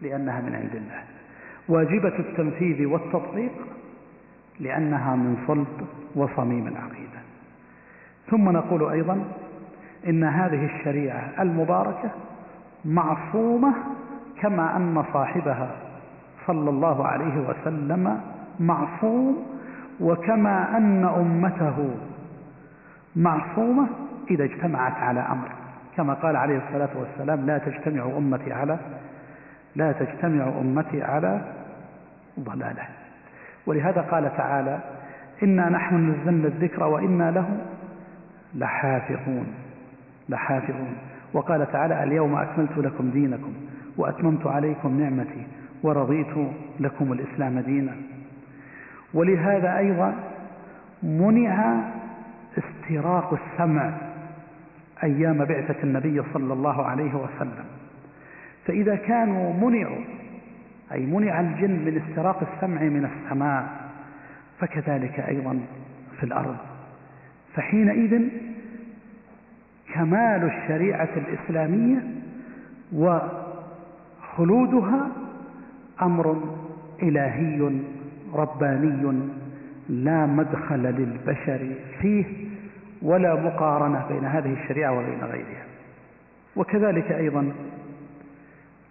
لأنها 0.02 0.42
من 0.42 0.56
عند 0.56 0.76
الله. 0.76 1.04
واجبة 1.68 2.20
التنفيذ 2.20 2.86
والتطبيق 2.86 3.52
لأنها 4.60 5.16
من 5.16 5.38
صلب 5.48 5.88
وصميم 6.16 6.68
العقيدة. 6.68 7.20
ثم 8.30 8.50
نقول 8.50 8.90
أيضا 8.90 9.26
إن 10.08 10.24
هذه 10.24 10.66
الشريعة 10.66 11.30
المباركة 11.40 12.10
معصومة 12.86 13.74
كما 14.42 14.78
أن 14.78 15.04
صاحبها 15.14 15.76
صلى 16.48 16.70
الله 16.70 17.08
عليه 17.08 17.50
وسلم 17.50 18.22
معصوم 18.60 19.46
وكما 20.00 20.78
أن 20.78 21.06
أمته 21.06 21.96
معصومة 23.16 23.88
إذا 24.32 24.44
اجتمعت 24.44 24.94
على 24.94 25.20
أمر. 25.20 25.61
كما 25.98 26.14
قال 26.14 26.36
عليه 26.36 26.58
الصلاة 26.58 26.90
والسلام 26.96 27.46
لا 27.46 27.58
تجتمع 27.58 28.06
أمتي 28.18 28.54
على 28.54 28.78
لا 29.76 29.92
تجتمع 29.92 30.48
أمتي 30.48 31.04
على 31.04 31.42
ضلالة. 32.40 32.84
ولهذا 33.66 34.02
قال 34.02 34.38
تعالى 34.38 34.80
إنا 35.44 35.70
نحن 35.70 36.10
نزلنا 36.10 36.48
الذكر 36.48 36.84
وإنا 36.84 37.32
له 37.32 37.58
لحافظون. 38.56 39.48
لحافظون. 40.30 40.98
وقال 41.34 41.72
تعالى 41.72 42.04
اليوم 42.04 42.36
أكملت 42.36 42.78
لكم 42.78 43.10
دينكم 43.10 43.54
وأتممت 43.98 44.48
عليكم 44.48 45.00
نعمتي 45.00 45.48
ورضيت 45.84 46.52
لكم 46.80 47.14
الإسلام 47.14 47.60
دينا. 47.60 47.96
ولهذا 49.14 49.78
أيضا 49.78 50.14
منع 51.04 51.82
استراق 52.58 53.34
السمع 53.34 53.92
أيام 55.04 55.46
بعثة 55.46 55.84
النبي 55.84 56.24
صلى 56.34 56.54
الله 56.54 56.86
عليه 56.86 57.16
وسلم. 57.16 57.66
فإذا 58.66 58.96
كانوا 58.96 59.70
منعوا 59.70 60.04
أي 60.94 61.06
منع 61.06 61.40
الجن 61.40 61.72
من 61.72 62.02
استراق 62.02 62.54
السمع 62.54 62.82
من 62.82 63.06
السماء 63.06 63.92
فكذلك 64.60 65.20
أيضا 65.20 65.60
في 66.20 66.24
الأرض. 66.24 66.58
فحينئذ 67.56 68.22
كمال 69.94 70.44
الشريعة 70.44 71.10
الإسلامية 71.18 72.04
وخلودها 74.32 75.10
أمر 76.02 76.58
إلهي 77.04 77.72
رباني 78.34 79.20
لا 79.90 80.26
مدخل 80.26 80.84
للبشر 80.84 81.70
فيه 82.02 82.26
ولا 83.02 83.36
مقارنة 83.36 84.06
بين 84.10 84.26
هذه 84.26 84.54
الشريعة 84.54 84.92
وبين 84.92 85.24
غيرها. 85.24 85.66
وكذلك 86.56 87.12
أيضا 87.12 87.54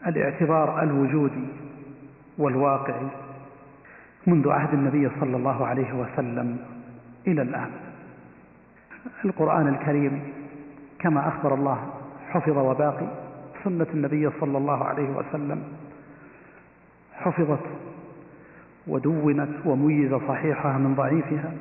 الاعتبار 0.07 0.83
الوجودي 0.83 1.47
والواقعي 2.39 3.09
منذ 4.27 4.49
عهد 4.51 4.75
النبي 4.75 5.11
صلى 5.21 5.37
الله 5.37 5.67
عليه 5.67 5.93
وسلم 5.93 6.59
إلى 7.27 7.43
الآن. 7.43 7.71
القرآن 9.25 9.69
الكريم 9.69 10.23
كما 10.99 11.29
أخبر 11.29 11.55
الله 11.55 11.91
حفظ 12.31 12.59
وباقي 12.59 13.07
سنة 13.65 13.87
النبي 13.95 14.31
صلى 14.41 14.59
الله 14.59 14.85
عليه 14.85 15.11
وسلم 15.11 15.63
حفظت 17.15 17.67
ودونت 18.87 19.67
وميز 19.67 20.15
صحيحها 20.15 20.79
من 20.79 20.95
ضعيفها. 20.95 21.53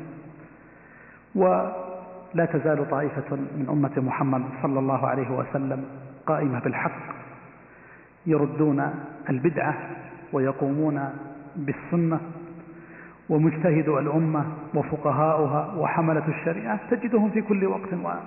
ولا 2.36 2.46
تزال 2.46 2.90
طائفة 2.90 3.36
من 3.36 3.66
أمة 3.70 3.92
محمد 3.98 4.42
صلى 4.64 4.80
الله 4.80 5.08
عليه 5.08 5.30
وسلم 5.32 5.86
قائمة 6.26 6.60
بالحق 6.60 7.02
يردون 8.26 8.94
البدعة 9.30 9.78
ويقومون 10.34 11.10
بالسنة 11.56 12.20
ومجتهد 13.30 13.90
الأمة 13.90 14.46
وفقهاؤها 14.74 15.74
وحملة 15.78 16.28
الشريعة 16.28 16.80
تجدهم 16.92 17.30
في 17.30 17.42
كل 17.42 17.66
وقت 17.66 17.94
وآن 17.94 18.20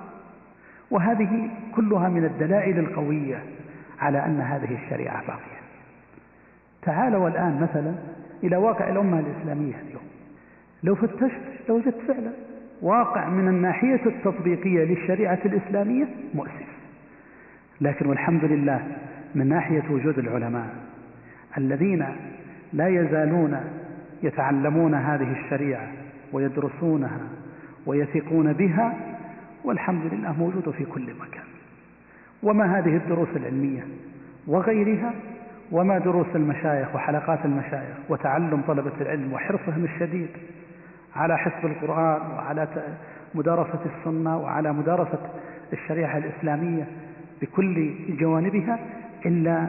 وهذه 0.90 1.50
كلها 1.76 2.08
من 2.08 2.24
الدلائل 2.24 2.78
القوية 2.78 3.42
على 4.00 4.26
أن 4.26 4.40
هذه 4.40 4.74
الشريعة 4.84 5.26
باقية. 5.26 5.62
تعالوا 6.82 7.28
الآن 7.28 7.60
مثلا 7.62 7.94
إلى 8.44 8.56
واقع 8.56 8.88
الأمة 8.88 9.18
الإسلامية 9.20 9.74
اليوم. 9.74 10.02
لو 10.82 10.94
فتشت 10.94 11.68
لوجدت 11.68 12.00
فعلا 12.08 12.32
واقع 12.82 13.28
من 13.28 13.48
الناحية 13.48 14.00
التطبيقية 14.06 14.84
للشريعة 14.84 15.38
الإسلامية؟ 15.44 16.06
مؤسف. 16.34 16.72
لكن 17.80 18.06
والحمد 18.06 18.44
لله 18.44 18.86
من 19.34 19.48
ناحية 19.48 19.82
وجود 19.90 20.18
العلماء 20.18 20.74
الذين 21.58 22.06
لا 22.72 22.88
يزالون 22.88 23.60
يتعلمون 24.22 24.94
هذه 24.94 25.32
الشريعة 25.32 25.88
ويدرسونها 26.32 27.20
ويثقون 27.86 28.52
بها 28.52 28.94
والحمد 29.64 30.14
لله 30.14 30.32
موجودة 30.32 30.72
في 30.72 30.84
كل 30.84 31.02
مكان. 31.02 31.44
وما 32.42 32.78
هذه 32.78 32.96
الدروس 32.96 33.28
العلمية 33.36 33.82
وغيرها؟ 34.46 35.14
وما 35.72 35.98
دروس 35.98 36.26
المشايخ 36.34 36.94
وحلقات 36.94 37.44
المشايخ 37.44 37.96
وتعلم 38.08 38.62
طلبة 38.66 38.92
العلم 39.00 39.32
وحرصهم 39.32 39.84
الشديد؟ 39.84 40.28
على 41.16 41.38
حفظ 41.38 41.66
القرآن 41.66 42.30
وعلى 42.30 42.68
مدارسة 43.34 43.80
السنة 43.98 44.38
وعلى 44.38 44.72
مدارسة 44.72 45.18
الشريعة 45.72 46.18
الإسلامية 46.18 46.86
بكل 47.42 47.94
جوانبها 48.08 48.78
إلا 49.26 49.66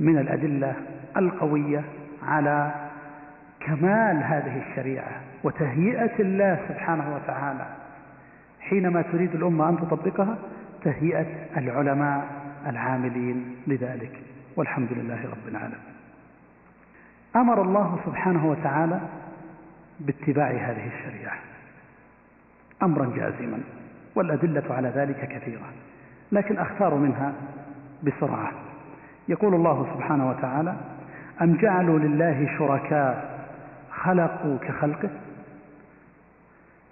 من 0.00 0.18
الأدلة 0.18 0.74
القوية 1.16 1.84
على 2.22 2.70
كمال 3.60 4.22
هذه 4.22 4.62
الشريعة 4.68 5.20
وتهيئة 5.44 6.20
الله 6.20 6.58
سبحانه 6.68 7.14
وتعالى. 7.14 7.66
حينما 8.60 9.02
تريد 9.02 9.34
الأمة 9.34 9.68
أن 9.68 9.76
تطبقها 9.76 10.38
تهيئة 10.84 11.26
العلماء 11.56 12.26
العاملين 12.66 13.56
لذلك. 13.66 14.12
والحمد 14.56 14.88
لله 14.92 15.20
رب 15.24 15.48
العالمين. 15.48 15.78
أمر 17.36 17.62
الله 17.62 17.98
سبحانه 18.06 18.46
وتعالى 18.46 19.00
باتباع 20.00 20.50
هذه 20.50 20.86
الشريعة. 20.86 21.38
أمرا 22.82 23.12
جازما 23.16 23.60
والأدلة 24.14 24.74
على 24.74 24.88
ذلك 24.88 25.28
كثيرة 25.28 25.72
لكن 26.32 26.58
أختار 26.58 26.94
منها 26.94 27.32
بسرعة. 28.02 28.52
يقول 29.28 29.54
الله 29.54 29.94
سبحانه 29.94 30.30
وتعالى 30.30 30.74
أم 31.42 31.56
جعلوا 31.56 31.98
لله 31.98 32.58
شركاء 32.58 33.38
خلقوا 33.90 34.58
كخلقه؟ 34.58 35.10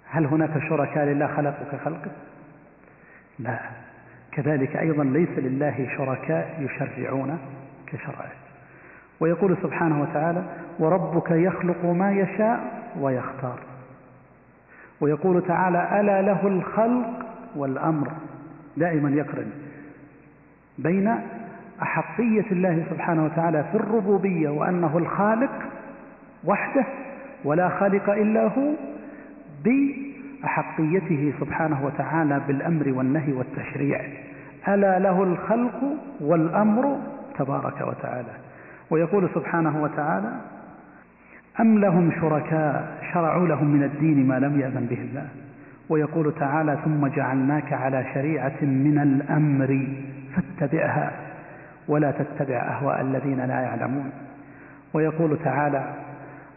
هل 0.09 0.25
هناك 0.25 0.59
شركاء 0.69 1.05
لله 1.05 1.27
خلقوا 1.27 1.65
كخلقه؟ 1.71 2.11
لا. 3.39 3.59
كذلك 4.31 4.75
أيضا 4.75 5.03
ليس 5.03 5.29
لله 5.37 5.87
شركاء 5.97 6.59
يشرعون 6.59 7.39
كشرعه. 7.87 8.31
ويقول 9.19 9.57
سبحانه 9.63 10.01
وتعالى 10.01 10.43
وربك 10.79 11.31
يخلق 11.31 11.85
ما 11.85 12.11
يشاء 12.11 12.59
ويختار. 12.99 13.59
ويقول 15.01 15.43
تعالى 15.47 15.99
ألا 15.99 16.21
له 16.21 16.47
الخلق 16.47 17.25
والأمر. 17.55 18.07
دائما 18.77 19.09
يقرن 19.09 19.49
بين 20.77 21.15
أحقية 21.81 22.45
الله 22.51 22.83
سبحانه 22.89 23.25
وتعالى 23.25 23.63
في 23.63 23.75
الربوبية 23.75 24.49
وأنه 24.49 24.97
الخالق 24.97 25.51
وحده 26.45 26.85
ولا 27.43 27.69
خالق 27.69 28.09
إلا 28.09 28.43
هو 28.43 28.71
بأحقيته 29.63 31.33
سبحانه 31.39 31.85
وتعالى 31.85 32.41
بالأمر 32.47 32.93
والنهي 32.93 33.33
والتشريع. 33.33 34.01
ألا 34.67 34.99
له 34.99 35.23
الخلق 35.23 35.81
والأمر 36.21 36.97
تبارك 37.37 37.81
وتعالى. 37.81 38.31
ويقول 38.89 39.29
سبحانه 39.35 39.83
وتعالى 39.83 40.31
أم 41.59 41.79
لهم 41.79 42.11
شركاء 42.21 42.97
شرعوا 43.13 43.47
لهم 43.47 43.67
من 43.67 43.83
الدين 43.83 44.27
ما 44.27 44.39
لم 44.39 44.59
يأذن 44.59 44.85
به 44.89 45.01
الله؟ 45.01 45.27
ويقول 45.89 46.33
تعالى 46.39 46.77
ثم 46.85 47.07
جعلناك 47.07 47.73
على 47.73 48.05
شريعة 48.13 48.61
من 48.61 48.99
الأمر 48.99 49.87
فاتبعها 50.35 51.11
ولا 51.87 52.11
تتبع 52.11 52.55
أهواء 52.55 53.01
الذين 53.01 53.37
لا 53.37 53.61
يعلمون. 53.61 54.11
ويقول 54.93 55.37
تعالى 55.43 55.93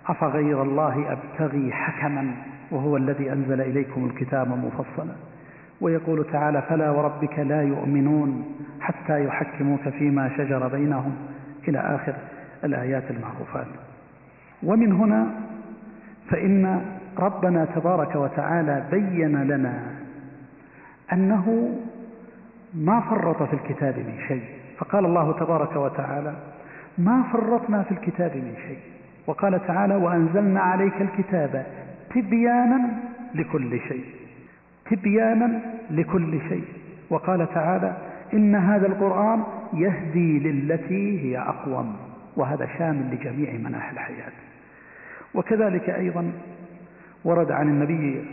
أفغير 0.07 0.63
الله 0.63 1.13
أبتغي 1.13 1.73
حكما 1.73 2.31
وهو 2.71 2.97
الذي 2.97 3.33
أنزل 3.33 3.61
إليكم 3.61 4.05
الكتاب 4.05 4.49
مفصلا. 4.49 5.13
ويقول 5.81 6.27
تعالى 6.33 6.63
فلا 6.63 6.91
وربك 6.91 7.39
لا 7.39 7.63
يؤمنون 7.63 8.45
حتى 8.81 9.25
يحكموك 9.25 9.89
فيما 9.89 10.31
شجر 10.37 10.69
بينهم 10.69 11.17
إلى 11.69 11.79
آخر 11.79 12.15
الآيات 12.65 13.05
المعروفات. 13.11 13.67
ومن 14.63 14.93
هنا 14.93 15.27
فإن 16.31 16.85
ربنا 17.19 17.65
تبارك 17.65 18.17
وتعالى 18.17 18.85
بين 18.91 19.43
لنا 19.43 19.83
أنه 21.13 21.77
ما 22.75 23.01
فرط 23.01 23.43
في 23.43 23.55
الكتاب 23.55 23.99
من 23.99 24.19
شيء. 24.29 24.43
فقال 24.79 25.05
الله 25.05 25.33
تبارك 25.33 25.77
وتعالى 25.77 26.35
ما 26.99 27.23
فرطنا 27.33 27.83
في 27.83 27.93
الكتاب 27.93 28.37
من 28.37 28.55
شيء. 28.69 28.79
وقال 29.27 29.67
تعالى 29.67 29.95
وأنزلنا 29.95 30.61
عليك 30.61 30.95
الكتاب 31.01 31.67
تبيانا 32.15 32.91
لكل 33.35 33.81
شيء. 33.89 34.05
تبيانا 34.91 35.61
لكل 35.91 36.41
شيء. 36.49 36.65
وقال 37.11 37.55
تعالى 37.55 37.97
إن 38.35 38.55
هذا 38.55 38.87
القرآن 38.87 39.43
يهدي 39.75 40.39
للتي 40.39 41.21
هي 41.21 41.39
أقوم. 41.39 41.97
وهذا 42.37 42.69
شامل 42.79 43.15
لجميع 43.15 43.53
مناحي 43.53 43.93
الحياة. 43.93 44.33
وكذلك 45.35 45.91
أيضا 45.91 46.33
ورد 47.25 47.51
عن 47.51 47.69
النبي 47.69 48.25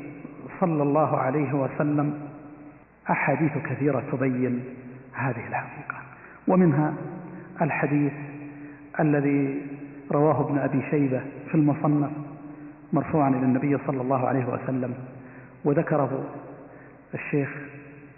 صلى 0.60 0.84
الله 0.84 1.18
عليه 1.18 1.54
وسلم 1.54 2.20
أحاديث 3.10 3.52
كثيرة 3.58 4.04
تبين 4.12 4.64
هذه 5.14 5.48
الحقيقة 5.48 5.96
ومنها 6.48 6.94
الحديث 7.62 8.14
الذي 9.00 9.62
رواه 10.12 10.42
ابن 10.50 10.58
أبي 10.58 10.82
شيبة 10.92 11.22
في 11.50 11.56
المصنف 11.56 12.10
مرفوعا 12.94 13.30
إلى 13.30 13.46
النبي 13.46 13.78
صلى 13.88 14.02
الله 14.02 14.28
عليه 14.28 14.46
وسلم 14.46 14.94
وذكره 15.66 16.24
الشيخ 17.14 17.50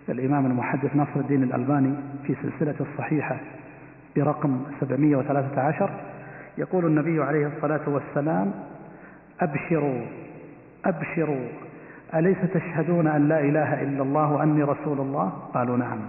الإمام 0.10 0.46
المحدث 0.46 0.96
نصر 0.96 1.20
الدين 1.20 1.44
الألباني 1.44 1.94
في 2.28 2.36
سلسلة 2.44 2.76
الصحيحة 2.80 3.38
برقم 4.16 4.62
713 4.82 5.90
يقول 6.60 6.86
النبي 6.86 7.24
عليه 7.24 7.48
الصلاة 7.48 7.90
والسلام 7.90 8.52
أبشروا 9.42 10.02
أبشروا 10.86 11.48
أليس 12.16 12.38
تشهدون 12.54 13.08
أن 13.08 13.28
لا 13.28 13.40
إله 13.40 13.82
إلا 13.84 14.04
الله 14.04 14.32
وأني 14.32 14.64
رسول 14.64 15.00
الله؟ 15.00 15.30
قالوا 15.54 15.78
نعم. 15.78 16.00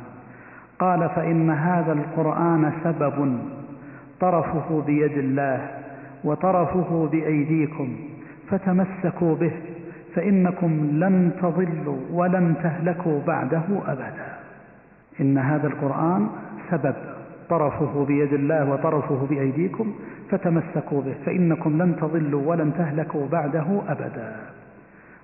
قال 0.78 1.08
فإن 1.08 1.50
هذا 1.50 1.92
القرآن 1.92 2.72
سبب 2.84 3.38
طرفه 4.20 4.82
بيد 4.86 5.18
الله 5.18 5.70
وطرفه 6.24 7.08
بأيديكم 7.12 7.96
فتمسكوا 8.50 9.34
به 9.34 9.52
فإنكم 10.14 10.88
لن 10.92 11.32
تضلوا 11.42 11.98
ولن 12.12 12.54
تهلكوا 12.62 13.20
بعده 13.26 13.62
أبدا. 13.86 14.26
إن 15.20 15.38
هذا 15.38 15.66
القرآن 15.66 16.28
سبب 16.70 16.94
طرفه 17.50 18.04
بيد 18.04 18.32
الله 18.32 18.70
وطرفه 18.70 19.26
بأيديكم 19.30 19.94
فتمسكوا 20.30 21.02
به 21.02 21.14
فإنكم 21.26 21.82
لن 21.82 21.96
تضلوا 21.96 22.42
ولن 22.46 22.74
تهلكوا 22.74 23.28
بعده 23.28 23.82
أبدا. 23.88 24.36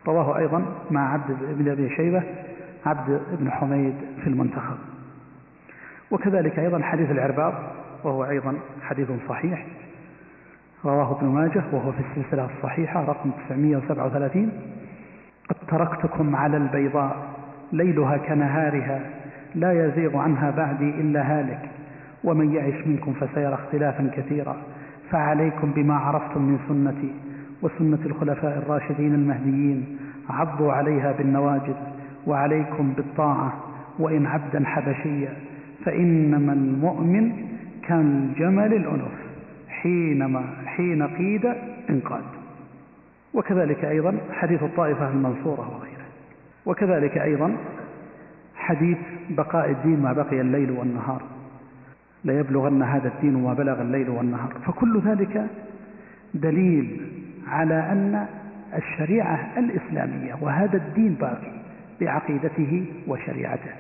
رواه 0.06 0.38
أيضا 0.38 0.64
مع 0.90 1.12
عبد 1.12 1.36
بن 1.58 1.70
أبي 1.70 1.96
شيبة 1.96 2.22
عبد 2.86 3.20
بن 3.40 3.50
حميد 3.50 3.94
في 4.22 4.26
المنتخب. 4.26 4.76
وكذلك 6.10 6.58
أيضا 6.58 6.82
حديث 6.82 7.10
العرباض 7.10 7.54
وهو 8.04 8.24
أيضا 8.24 8.54
حديث 8.82 9.08
صحيح. 9.28 9.66
رواه 10.84 11.18
ابن 11.18 11.26
ماجه 11.26 11.62
وهو 11.72 11.92
في 11.92 11.98
السلسلة 12.00 12.48
الصحيحة 12.56 13.04
رقم 13.04 13.30
937 13.48 14.52
قد 15.48 15.56
تركتكم 15.68 16.36
على 16.36 16.56
البيضاء 16.56 17.16
ليلها 17.72 18.16
كنهارها 18.16 19.00
لا 19.54 19.86
يزيغ 19.86 20.16
عنها 20.16 20.50
بعدي 20.50 20.90
إلا 20.90 21.38
هالك. 21.38 21.70
ومن 22.24 22.54
يعش 22.54 22.86
منكم 22.86 23.12
فسيرى 23.12 23.54
اختلافا 23.54 24.10
كثيرا. 24.16 24.56
فعليكم 25.10 25.70
بما 25.70 25.94
عرفتم 25.94 26.42
من 26.42 26.58
سنتي 26.68 27.12
وسنة 27.62 28.06
الخلفاء 28.06 28.58
الراشدين 28.58 29.14
المهديين. 29.14 29.98
عضوا 30.30 30.72
عليها 30.72 31.12
بالنواجذ 31.12 31.74
وعليكم 32.26 32.92
بالطاعة 32.92 33.52
وإن 33.98 34.26
عبدا 34.26 34.64
حبشيا. 34.66 35.32
فإنما 35.84 36.52
المؤمن 36.52 37.32
كالجمل 37.82 38.74
الأنف 38.74 39.12
حينما 39.68 40.42
حين 40.66 41.02
قيد 41.02 41.54
انقاد. 41.90 42.24
وكذلك 43.34 43.84
أيضا 43.84 44.16
حديث 44.32 44.62
الطائفة 44.62 45.08
المنصورة 45.08 45.60
وغيره. 45.60 46.06
وكذلك 46.66 47.18
أيضا 47.18 47.56
حديث 48.56 48.98
بقاء 49.30 49.70
الدين 49.70 50.02
ما 50.02 50.12
بقي 50.12 50.40
الليل 50.40 50.70
والنهار. 50.70 51.22
ليبلغن 52.26 52.82
هذا 52.82 53.08
الدين 53.08 53.42
ما 53.42 53.54
بلغ 53.54 53.80
الليل 53.80 54.10
والنهار. 54.10 54.52
فكل 54.66 55.00
ذلك 55.00 55.46
دليل 56.34 57.10
على 57.48 57.74
أن 57.74 58.26
الشريعة 58.76 59.38
الإسلامية 59.56 60.34
وهذا 60.40 60.76
الدين 60.76 61.14
باقي 61.14 61.52
بعقيدته 62.00 62.86
وشريعته. 63.08 63.70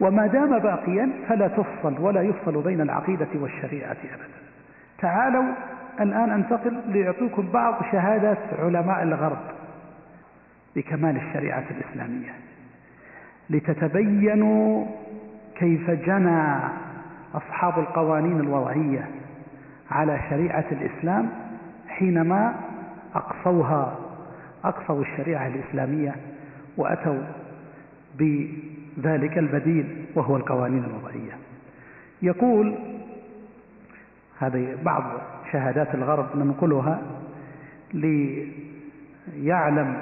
وما 0.00 0.26
دام 0.26 0.58
باقيا 0.58 1.10
فلا 1.28 1.48
تفصل 1.48 2.00
ولا 2.00 2.22
يفصل 2.22 2.62
بين 2.62 2.80
العقيدة 2.80 3.28
والشريعة 3.34 3.90
أبدا. 3.90 4.40
تعالوا 4.98 5.44
الآن 6.00 6.30
أنتقل 6.30 6.80
ليعطيكم 6.88 7.48
بعض 7.52 7.82
شهادات 7.92 8.38
علماء 8.58 9.02
الغرب 9.02 9.38
بكمال 10.76 11.16
الشريعة 11.16 11.64
الإسلامية. 11.70 12.30
لتتبينوا 13.50 14.86
كيف 15.54 15.90
جنى 15.90 16.58
أصحاب 17.34 17.78
القوانين 17.78 18.40
الوضعية 18.40 19.08
على 19.90 20.20
شريعة 20.30 20.64
الإسلام 20.72 21.28
حينما 21.88 22.54
أقصوها 23.14 23.96
أقصوا 24.64 25.02
الشريعة 25.02 25.46
الإسلامية 25.46 26.14
وأتوا 26.76 27.20
بذلك 28.18 29.38
البديل 29.38 30.04
وهو 30.14 30.36
القوانين 30.36 30.84
الوضعية. 30.84 31.32
يقول 32.22 32.74
هذه 34.38 34.76
بعض 34.84 35.02
شهادات 35.52 35.94
الغرب 35.94 36.26
ننقلها 36.36 36.98
ليعلم 37.94 39.96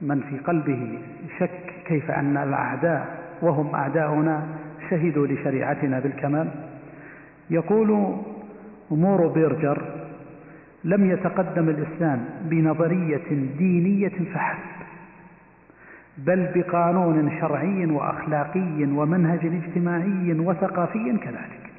من 0.00 0.20
في 0.20 0.38
قلبه 0.38 0.98
شك 1.38 1.72
كيف 1.86 2.10
أن 2.10 2.36
الأعداء 2.36 3.18
وهم 3.42 3.74
أعداؤنا 3.74 4.46
شهدوا 4.90 5.26
لشريعتنا 5.26 6.00
بالكمال. 6.00 6.48
يقول 7.50 8.16
مورو 8.90 9.28
بيرجر 9.28 9.82
لم 10.84 11.10
يتقدم 11.10 11.68
الإسلام 11.68 12.24
بنظرية 12.44 13.28
دينية 13.58 14.18
فحسب 14.34 14.78
بل 16.18 16.48
بقانون 16.54 17.30
شرعي 17.40 17.86
وأخلاقي 17.86 18.84
ومنهج 18.84 19.46
اجتماعي 19.46 20.32
وثقافي 20.38 21.18
كذلك. 21.18 21.70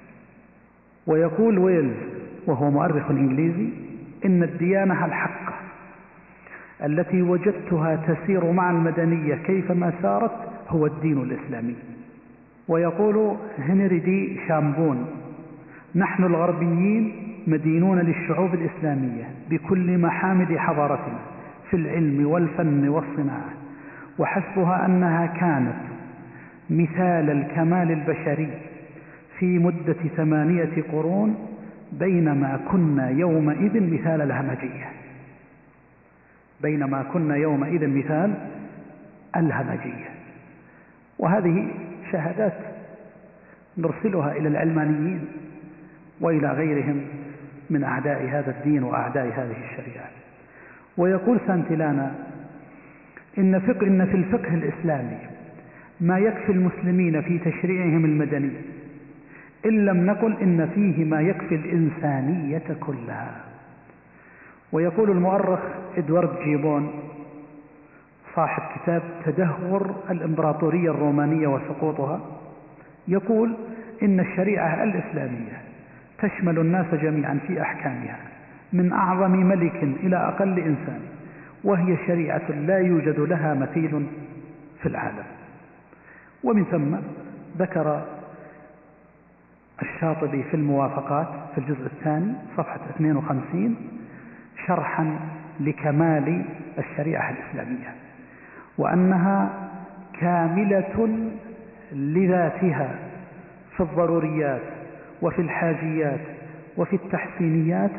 ويقول 1.08 1.58
ويلز 1.58 1.98
وهو 2.46 2.72
مؤرخ 2.72 3.12
إنجليزي 3.12 3.70
إن 4.26 4.44
الديانة 4.44 5.06
الحقة 5.06 5.54
التي 6.84 7.22
وجدتها 7.22 7.96
تسير 7.96 8.52
مع 8.52 8.72
المدنية 8.72 9.36
كيفما 9.36 9.94
سارت 10.02 10.32
هو 10.70 10.86
الدين 10.86 11.18
الإسلامي. 11.22 11.76
ويقول 12.70 13.36
هنري 13.60 14.00
دي 14.00 14.40
شامبون 14.48 15.06
نحن 15.96 16.24
الغربيين 16.24 17.12
مدينون 17.48 18.00
للشعوب 18.00 18.54
الإسلامية 18.54 19.24
بكل 19.50 19.98
محامد 19.98 20.58
حضارتنا 20.58 21.20
في 21.70 21.76
العلم 21.78 22.26
والفن 22.28 22.88
والصناعة 22.88 23.50
وحسبها 24.20 24.86
أنها 24.86 25.26
كانت 25.26 25.76
مثال 26.70 27.30
الكمال 27.30 27.92
البشري 27.92 28.50
في 29.40 29.60
مدة 29.60 29.96
ثمانية 30.18 30.84
قرون 30.92 31.36
بينما 32.00 32.60
كنا 32.72 33.10
يومئذ 33.10 33.94
مثال 33.94 34.22
الهمجية. 34.22 34.90
بينما 36.62 37.04
كنا 37.14 37.36
يومئذ 37.36 37.88
مثال 37.88 38.34
الهمجية. 39.36 40.10
وهذه 41.20 41.68
شهادات 42.12 42.54
نرسلها 43.78 44.32
إلى 44.32 44.48
العلمانيين 44.48 45.26
وإلى 46.22 46.52
غيرهم 46.52 47.02
من 47.70 47.84
أعداء 47.84 48.24
هذا 48.30 48.52
الدين 48.52 48.84
وأعداء 48.84 49.26
هذه 49.26 49.56
الشريعة. 49.64 50.10
ويقول 50.98 51.40
سانتلانا 51.48 52.16
إن, 53.38 53.60
فقه 53.60 53.88
إن 53.88 54.06
في 54.06 54.16
الفقه 54.18 54.54
الإسلامي 54.54 55.18
ما 56.02 56.18
يكفي 56.20 56.52
المسلمين 56.52 57.22
في 57.22 57.40
تشريعهم 57.40 58.06
المدني 58.06 58.52
إن 59.66 59.86
لم 59.86 60.06
نقل 60.06 60.38
إن 60.42 60.70
فيه 60.76 61.06
ما 61.06 61.22
يكفي 61.22 61.56
الإنسانية 61.56 62.64
كلها. 62.80 63.32
ويقول 64.72 65.12
المؤرخ 65.12 65.60
إدوارد 65.98 66.40
جيبون 66.44 67.09
صاحب 68.36 68.64
كتاب 68.76 69.02
تدهور 69.26 69.96
الإمبراطورية 70.10 70.92
الرومانية 70.92 71.48
وسقوطها 71.48 72.20
يقول 73.08 73.58
إن 74.04 74.20
الشريعة 74.20 74.84
الإسلامية 74.84 75.62
تشمل 76.22 76.60
الناس 76.60 76.86
جميعا 76.96 77.40
في 77.48 77.62
أحكامها 77.62 78.18
من 78.74 78.92
أعظم 78.94 79.32
ملك 79.32 79.84
إلى 79.84 80.16
أقل 80.16 80.60
إنسان 80.60 81.00
وهي 81.64 81.98
شريعة 82.08 82.52
لا 82.52 82.80
يوجد 82.80 83.20
لها 83.20 83.54
مثيل 83.54 84.08
في 84.82 84.86
العالم. 84.86 85.24
ومن 86.44 86.64
ثم 86.66 86.96
ذكر 87.58 88.06
الشاطبي 89.82 90.44
في 90.44 90.54
الموافقات 90.54 91.28
في 91.56 91.58
الجزء 91.58 91.86
الثاني 91.86 92.34
صفحة 92.58 92.80
52 92.96 93.76
شرحا 94.68 95.20
لكمال 95.60 96.46
الشريعة 96.78 97.30
الإسلامية. 97.30 98.09
وأنها 98.80 99.50
كاملة 100.20 101.30
لذاتها 101.92 102.96
في 103.78 103.84
الضروريات 103.84 104.62
وفي 105.22 105.42
الحاجيات 105.42 106.20
وفي 106.78 106.96
التحسينيات 106.96 107.92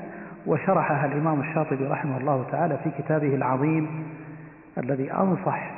وشرحها 0.46 1.06
الإمام 1.06 1.40
الشاطبي 1.40 1.84
رحمه 1.84 2.16
الله 2.16 2.46
تعالى 2.52 2.78
في 2.84 2.90
كتابه 3.02 3.34
العظيم 3.34 4.04
الذي 4.78 5.12
أنصح 5.12 5.70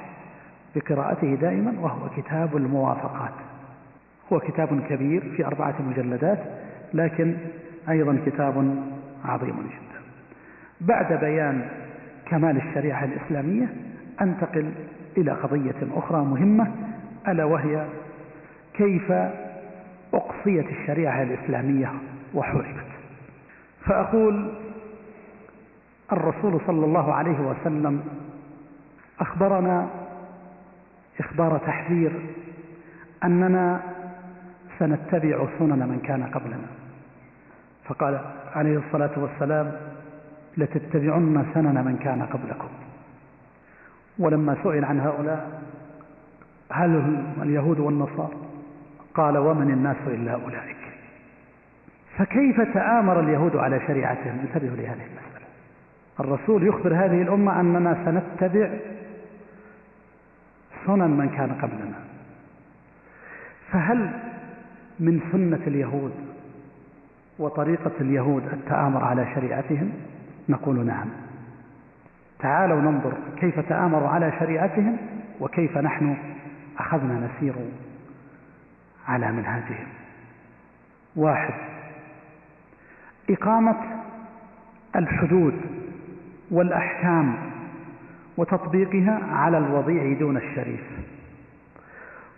بقراءته 0.77 1.35
دائما 1.35 1.75
وهو 1.81 2.09
كتاب 2.17 2.57
الموافقات. 2.57 3.35
هو 4.33 4.41
كتاب 4.41 4.81
كبير 4.88 5.33
في 5.37 5.47
أربعة 5.47 5.75
مجلدات 5.91 6.38
لكن 6.95 7.35
أيضا 7.88 8.19
كتاب 8.27 8.77
عظيم 9.25 9.57
جدا. 9.57 10.01
بعد 10.81 11.12
بيان 11.12 11.69
كمال 12.27 12.57
الشريعة 12.57 13.05
الإسلامية 13.05 13.69
أنتقل 14.21 14.73
إلى 15.16 15.33
قضية 15.33 15.75
أخرى 15.94 16.25
مهمة 16.25 16.72
ألا 17.29 17.44
وهي 17.44 17.87
كيف 18.75 19.12
أقصيت 20.14 20.66
الشريعة 20.70 21.22
الإسلامية 21.22 21.92
وحرمت. 22.35 22.87
فأقول 23.85 24.53
الرسول 26.12 26.61
صلى 26.66 26.85
الله 26.87 27.14
عليه 27.14 27.40
وسلم 27.40 28.03
أخبرنا 29.20 29.88
إخبار 31.20 31.59
تحذير 31.59 32.12
أننا 33.25 33.81
سنتبع 34.79 35.46
سنن 35.59 35.88
من 35.88 36.01
كان 36.05 36.22
قبلنا. 36.22 36.66
فقال 37.85 38.20
عليه 38.55 38.79
الصلاة 38.79 39.11
والسلام 39.16 39.72
لتتبعن 40.57 41.46
سنن 41.55 41.85
من 41.85 41.96
كان 41.96 42.22
قبلكم. 42.22 42.68
ولما 44.18 44.57
سئل 44.62 44.85
عن 44.85 45.01
هؤلاء 45.01 45.62
هل 46.72 46.96
هم 46.96 47.42
اليهود 47.42 47.81
والنصارى؟ 47.81 48.37
قال 49.14 49.38
ومن 49.38 49.70
الناس 49.70 49.96
إلا 50.07 50.33
أولئك. 50.33 50.77
فكيف 52.18 52.61
تآمر 52.61 53.20
اليهود 53.20 53.57
على 53.57 53.81
شريعتهم؟ 53.87 54.38
انتبهوا 54.38 54.77
لهذه 54.77 54.92
المسألة. 54.92 55.46
الرسول 56.20 56.66
يخبر 56.66 56.94
هذه 56.94 57.22
الأمة 57.22 57.61
أننا 57.61 57.96
سنتبع 58.05 58.70
سنن 60.87 61.11
من 61.11 61.29
كان 61.29 61.53
قبلنا. 61.53 61.98
فهل 63.72 64.11
من 65.01 65.20
سنة 65.33 65.61
اليهود 65.66 66.12
وطريقة 67.38 67.92
اليهود 68.01 68.42
التآمر 68.53 69.05
على 69.05 69.35
شريعتهم؟ 69.35 69.92
نقول 70.48 70.87
نعم. 70.87 71.09
تعالوا 72.43 72.81
ننظر 72.81 73.13
كيف 73.41 73.61
تآمروا 73.61 74.09
على 74.09 74.33
شريعتهم 74.41 74.97
وكيف 75.41 75.79
نحن 75.79 76.17
أخذنا 76.79 77.29
نسير 77.29 77.55
على 79.09 79.33
منهاجهم 79.33 79.87
واحد 81.17 81.55
إقامة 83.31 83.77
الحدود 84.97 85.55
والأحكام 86.51 87.35
وتطبيقها 88.37 89.21
على 89.33 89.59
الوضيع 89.59 90.19
دون 90.19 90.37
الشريف. 90.37 90.81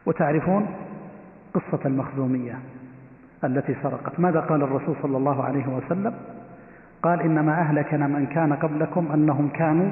وتعرفون 0.06 0.66
قصة 1.54 1.80
المخزومية 1.84 2.58
التي 3.44 3.74
سرقت. 3.82 4.20
ماذا 4.20 4.40
قال 4.40 4.62
الرسول 4.62 4.96
صلى 5.02 5.16
الله 5.16 5.44
عليه 5.44 5.66
وسلم؟ 5.66 6.14
قال 7.04 7.20
إنما 7.20 7.60
أهلكنا 7.60 8.06
من 8.06 8.26
كان 8.26 8.52
قبلكم 8.52 9.12
أنهم 9.12 9.48
كانوا 9.48 9.90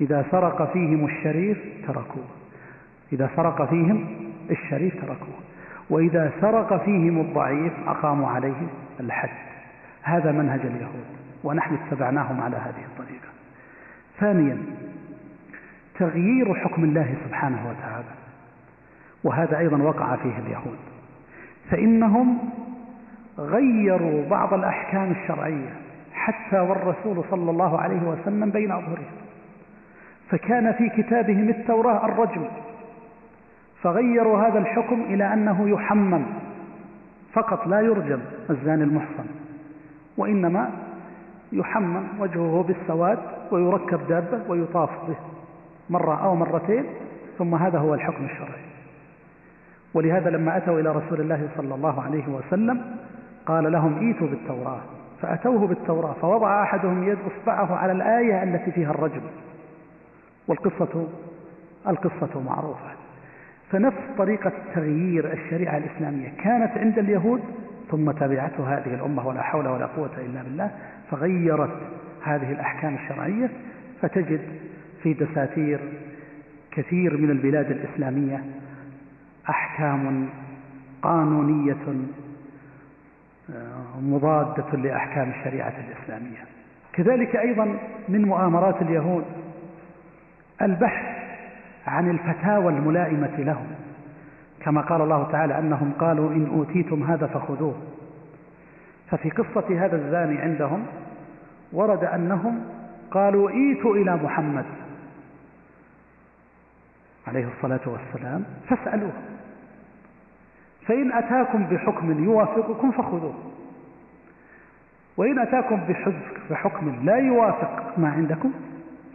إذا 0.00 0.24
سرق 0.30 0.72
فيهم 0.72 1.04
الشريف 1.04 1.58
تركوه. 1.86 2.24
إذا 3.12 3.30
سرق 3.36 3.70
فيهم 3.70 4.06
الشريف 4.50 5.00
تركوه. 5.00 5.34
وإذا 5.90 6.32
سرق 6.40 6.84
فيهم 6.84 7.20
الضعيف 7.20 7.72
أقاموا 7.86 8.28
عليه 8.28 8.66
الحد. 9.00 9.28
هذا 10.02 10.32
منهج 10.32 10.60
اليهود 10.60 11.06
ونحن 11.44 11.74
اتبعناهم 11.74 12.40
على 12.40 12.56
هذه 12.56 12.84
الطريقة. 12.92 13.28
ثانيا 14.20 14.58
تغيير 15.98 16.54
حكم 16.54 16.84
الله 16.84 17.14
سبحانه 17.26 17.68
وتعالى. 17.68 18.14
وهذا 19.24 19.58
أيضا 19.58 19.82
وقع 19.82 20.16
فيه 20.16 20.38
اليهود. 20.38 20.78
فإنهم 21.70 22.38
غيروا 23.38 24.28
بعض 24.28 24.54
الأحكام 24.54 25.10
الشرعية. 25.10 25.72
حتى 26.22 26.60
والرسول 26.60 27.24
صلى 27.30 27.50
الله 27.50 27.80
عليه 27.80 28.02
وسلم 28.02 28.50
بين 28.50 28.72
أظهرهم 28.72 29.12
فكان 30.30 30.72
في 30.72 30.88
كتابهم 30.88 31.48
التوراة 31.48 32.06
الرجم. 32.06 32.44
فغيروا 33.82 34.38
هذا 34.38 34.58
الحكم 34.58 35.00
إلى 35.00 35.32
أنه 35.32 35.68
يحمم. 35.68 36.22
فقط 37.32 37.66
لا 37.66 37.80
يرجم 37.80 38.20
الزاني 38.50 38.84
المحصن. 38.84 39.24
وإنما 40.16 40.70
يحمم 41.52 42.02
وجهه 42.18 42.64
بالسواد 42.68 43.18
ويركب 43.50 44.00
دابة 44.08 44.40
ويطاف 44.48 44.90
به. 45.08 45.16
مرة 45.90 46.24
أو 46.24 46.34
مرتين 46.34 46.84
ثم 47.38 47.54
هذا 47.54 47.78
هو 47.78 47.94
الحكم 47.94 48.24
الشرعي. 48.24 48.62
ولهذا 49.94 50.30
لما 50.30 50.56
أتوا 50.56 50.80
إلى 50.80 50.90
رسول 50.90 51.20
الله 51.20 51.48
صلى 51.56 51.74
الله 51.74 52.02
عليه 52.02 52.28
وسلم 52.28 52.96
قال 53.46 53.72
لهم 53.72 53.98
إيتوا 53.98 54.28
بالتوراة. 54.28 54.80
فأتوه 55.22 55.66
بالتوراة 55.66 56.12
فوضع 56.12 56.62
أحدهم 56.62 57.08
يد 57.08 57.18
إصبعه 57.26 57.76
على 57.76 57.92
الآية 57.92 58.42
التي 58.42 58.70
فيها 58.70 58.90
الرجم. 58.90 59.20
والقصة 60.48 61.08
القصة 61.88 62.40
معروفة. 62.46 62.90
فنفس 63.70 63.98
طريقة 64.18 64.52
تغيير 64.74 65.32
الشريعة 65.32 65.76
الإسلامية 65.76 66.28
كانت 66.28 66.78
عند 66.78 66.98
اليهود 66.98 67.40
ثم 67.90 68.10
تبعته 68.10 68.74
هذه 68.74 68.94
الأمة 68.94 69.28
ولا 69.28 69.42
حول 69.42 69.68
ولا 69.68 69.86
قوة 69.86 70.10
إلا 70.18 70.42
بالله 70.42 70.70
فغيرت 71.10 71.76
هذه 72.24 72.52
الأحكام 72.52 72.94
الشرعية. 72.94 73.50
فتجد 74.02 74.40
في 75.02 75.12
دساتير 75.14 75.80
كثير 76.70 77.16
من 77.16 77.30
البلاد 77.30 77.70
الإسلامية 77.70 78.44
أحكام 79.48 80.28
قانونية 81.02 81.76
مضادة 84.00 84.76
لأحكام 84.76 85.30
الشريعة 85.30 85.72
الإسلامية. 85.88 86.44
كذلك 86.92 87.36
أيضا 87.36 87.78
من 88.08 88.22
مؤامرات 88.22 88.82
اليهود 88.82 89.24
البحث 90.62 91.22
عن 91.86 92.10
الفتاوى 92.10 92.72
الملائمة 92.72 93.36
لهم 93.38 93.66
كما 94.60 94.80
قال 94.80 95.00
الله 95.00 95.32
تعالى 95.32 95.58
أنهم 95.58 95.92
قالوا 95.98 96.30
إن 96.30 96.46
أوتيتم 96.46 97.02
هذا 97.02 97.26
فخذوه. 97.26 97.74
ففي 99.10 99.30
قصة 99.30 99.84
هذا 99.84 99.96
الزاني 99.96 100.38
عندهم 100.38 100.86
ورد 101.72 102.04
أنهم 102.04 102.64
قالوا 103.10 103.50
إيتوا 103.50 103.96
إلى 103.96 104.16
محمد 104.16 104.64
عليه 107.26 107.48
الصلاة 107.56 107.80
والسلام 107.86 108.44
فاسألوه. 108.68 109.12
فإن 110.86 111.12
أتاكم 111.12 111.64
بحكم 111.64 112.24
يوافقكم 112.24 112.90
فخذوه. 112.90 113.34
وإن 115.16 115.38
أتاكم 115.38 115.80
بحكم 116.50 116.96
لا 117.04 117.16
يوافق 117.16 117.98
ما 117.98 118.08
عندكم 118.08 118.52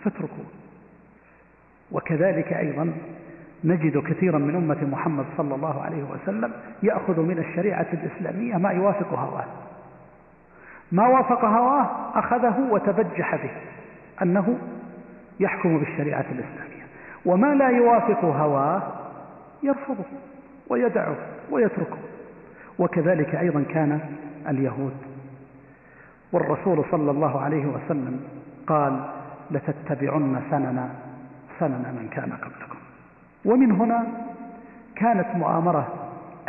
فاتركوه. 0.04 0.46
وكذلك 1.92 2.54
أيضا 2.54 2.94
نجد 3.64 3.98
كثيرا 3.98 4.38
من 4.38 4.56
أمة 4.56 4.88
محمد 4.92 5.26
صلى 5.38 5.56
الله 5.56 5.82
عليه 5.82 6.04
وسلم 6.04 6.52
يأخذ 6.84 7.22
من 7.22 7.38
الشريعة 7.38 7.88
الإسلامية 7.94 8.56
ما 8.56 8.70
يوافق 8.70 9.14
هواه. 9.14 9.46
ما 10.92 11.08
وافق 11.08 11.46
هواه 11.46 11.90
أخذه 12.20 12.68
وتبجح 12.72 13.36
به 13.36 13.52
أنه 14.22 14.58
يحكم 15.40 15.80
بالشريعة 15.80 16.26
الإسلامية. 16.32 16.84
وما 17.26 17.56
لا 17.56 17.70
يوافق 17.70 18.26
هواه 18.26 18.82
يرفضه. 19.64 20.06
ويدعه 20.70 21.16
ويتركه. 21.52 21.98
وكذلك 22.80 23.36
أيضا 23.36 23.64
كان 23.70 24.00
اليهود. 24.50 24.94
والرسول 26.32 26.86
صلى 26.92 27.12
الله 27.12 27.42
عليه 27.42 27.66
وسلم 27.66 28.20
قال 28.68 29.10
لتتبعن 29.52 30.42
سنن 30.52 30.90
سنن 31.60 31.96
من 32.00 32.10
كان 32.12 32.32
قبلكم. 32.32 32.78
ومن 33.46 33.72
هنا 33.72 34.08
كانت 34.96 35.36
مؤامرة 35.36 35.88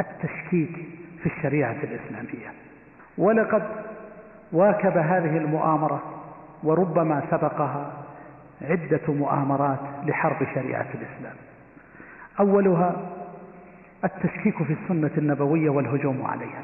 التشكيك 0.00 0.76
في 1.22 1.26
الشريعة 1.26 1.76
الإسلامية. 1.83 2.48
ولقد 3.18 3.62
واكب 4.52 4.96
هذه 4.96 5.37
المؤامرة 5.37 6.02
وربما 6.62 7.22
سبقها 7.31 7.92
عدة 8.62 9.00
مؤامرات 9.09 9.78
لحرب 10.07 10.46
شريعة 10.54 10.87
الإسلام. 10.94 11.37
أولها 12.40 12.96
التشكيك 14.04 14.62
في 14.62 14.72
السنة 14.82 15.11
النبوية 15.18 15.70
والهجوم 15.70 16.22
عليها. 16.26 16.62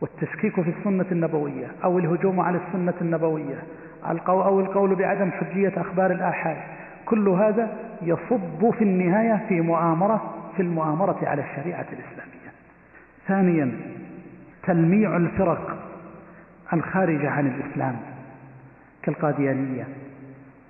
والتشكيك 0.00 0.60
في 0.60 0.70
السنة 0.78 1.06
النبوية 1.12 1.66
أو 1.84 1.98
الهجوم 1.98 2.40
على 2.40 2.58
السنة 2.66 2.94
النبوية 3.00 3.62
أو 4.28 4.60
القول 4.60 4.94
بعدم 4.94 5.30
حجية 5.30 5.72
أخبار 5.76 6.10
الآحاد. 6.10 6.56
كل 7.06 7.28
هذا 7.28 7.76
يصب 8.02 8.70
في 8.70 8.84
النهاية 8.84 9.46
في 9.48 9.60
مؤامرة 9.60 10.34
في 10.56 10.62
المؤامرة 10.62 11.18
على 11.22 11.42
الشريعة 11.42 11.86
الإسلامية. 11.92 12.50
ثانيا 13.26 13.72
تلميع 14.62 15.16
الفرق 15.16 15.76
الخارجة 16.72 17.30
عن 17.30 17.46
الإسلام 17.46 17.96
كالقاديانية 19.02 19.88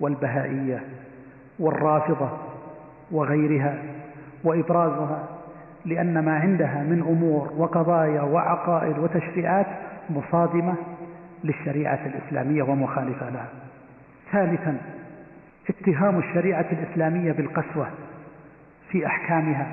والبهائية 0.01 0.83
والرافضة 1.59 2.31
وغيرها 3.11 3.79
وإبرازها 4.45 5.29
لأن 5.85 6.25
ما 6.25 6.39
عندها 6.39 6.83
من 6.83 7.01
أمور 7.01 7.53
وقضايا 7.57 8.23
وعقائد 8.23 8.99
وتشريعات 8.99 9.67
مصادمة 10.11 10.75
للشريعة 11.45 12.01
الإسلامية 12.07 12.63
ومخالفة 12.63 13.31
لها. 13.31 13.49
ثالثا 14.33 14.77
اتهام 15.69 16.19
الشريعة 16.19 16.67
الإسلامية 16.73 17.33
بالقسوة 17.33 17.87
في 18.91 19.07
أحكامها. 19.07 19.67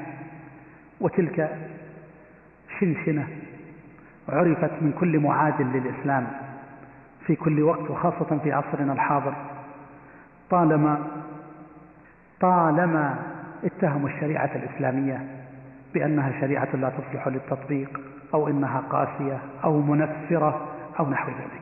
وتلك 1.02 1.58
شنشنة 2.80 3.28
عرفت 4.30 4.72
من 4.82 4.94
كل 5.00 5.20
معاد 5.20 5.62
للإسلام 5.62 6.28
في 7.26 7.36
كل 7.36 7.62
وقت 7.62 7.92
وخاصة 7.92 8.38
في 8.44 8.52
عصرنا 8.52 8.94
الحاضر. 8.94 9.34
طالما 10.50 11.08
طالما 12.40 13.16
اتهموا 13.64 14.10
الشريعة 14.10 14.50
الإسلامية 14.56 15.37
بأنها 15.98 16.42
شريعة 16.42 16.76
لا 16.76 16.90
تصلح 16.90 17.28
للتطبيق 17.28 18.00
أو 18.34 18.48
إنها 18.48 18.80
قاسية 18.80 19.40
أو 19.64 19.82
منفرة 19.82 20.68
أو 21.00 21.10
نحو 21.10 21.30
ذلك. 21.30 21.62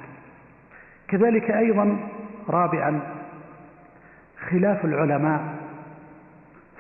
كذلك 1.08 1.52
أيضا 1.52 1.98
رابعا 2.50 3.00
خلاف 4.50 4.86
العلماء 4.86 5.42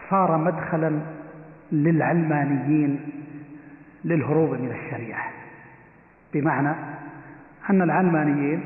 صار 0.09 0.37
مدخلا 0.37 0.99
للعلمانيين 1.71 2.99
للهروب 4.05 4.49
من 4.49 4.71
الشريعة. 4.71 5.23
بمعنى 6.33 6.75
أن 7.69 7.81
العلمانيين 7.81 8.61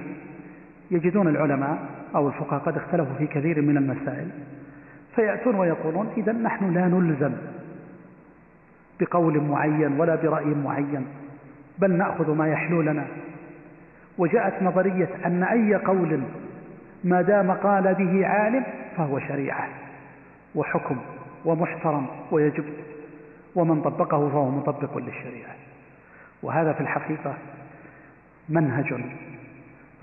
يجدون 0.92 1.28
العلماء 1.28 1.78
أو 2.16 2.28
الفقهاء 2.28 2.60
قد 2.60 2.78
اختلفوا 2.78 3.16
في 3.18 3.28
كثير 3.28 3.62
من 3.62 3.78
المسائل 3.78 4.30
فيأتون 5.16 5.56
ويقولون 5.56 6.10
إذا 6.18 6.32
نحن 6.32 6.74
لا 6.74 6.88
نلزم 6.88 7.32
بقول 9.00 9.42
معين 9.42 10.00
ولا 10.00 10.16
برأي 10.16 10.46
معين 10.46 11.08
بل 11.78 11.92
نأخذ 11.92 12.36
ما 12.36 12.48
يحلو 12.48 12.82
لنا. 12.82 13.06
وجاءت 14.18 14.64
نظرية 14.64 15.10
أن 15.26 15.44
أي 15.44 15.76
قول 15.76 16.22
ما 17.04 17.22
دام 17.22 17.52
قال 17.52 17.96
به 17.96 18.28
عالم 18.28 18.64
فهو 18.98 19.20
شريعة 19.20 19.68
وحكم 20.56 20.98
ومحترم 21.46 22.08
ويجب 22.32 22.66
ومن 23.56 23.82
طبقه 23.82 24.30
فهو 24.30 24.52
مطبق 24.52 24.98
للشريعة. 24.98 25.56
وهذا 26.44 26.74
في 26.74 26.82
الحقيقة 26.82 27.34
منهج 28.50 28.94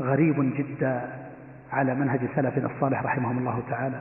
غريب 0.00 0.56
جدا 0.56 1.08
على 1.72 1.94
منهج 1.94 2.20
سلفنا 2.36 2.66
الصالح 2.66 3.02
رحمهم 3.02 3.38
الله 3.38 3.62
تعالى. 3.70 4.00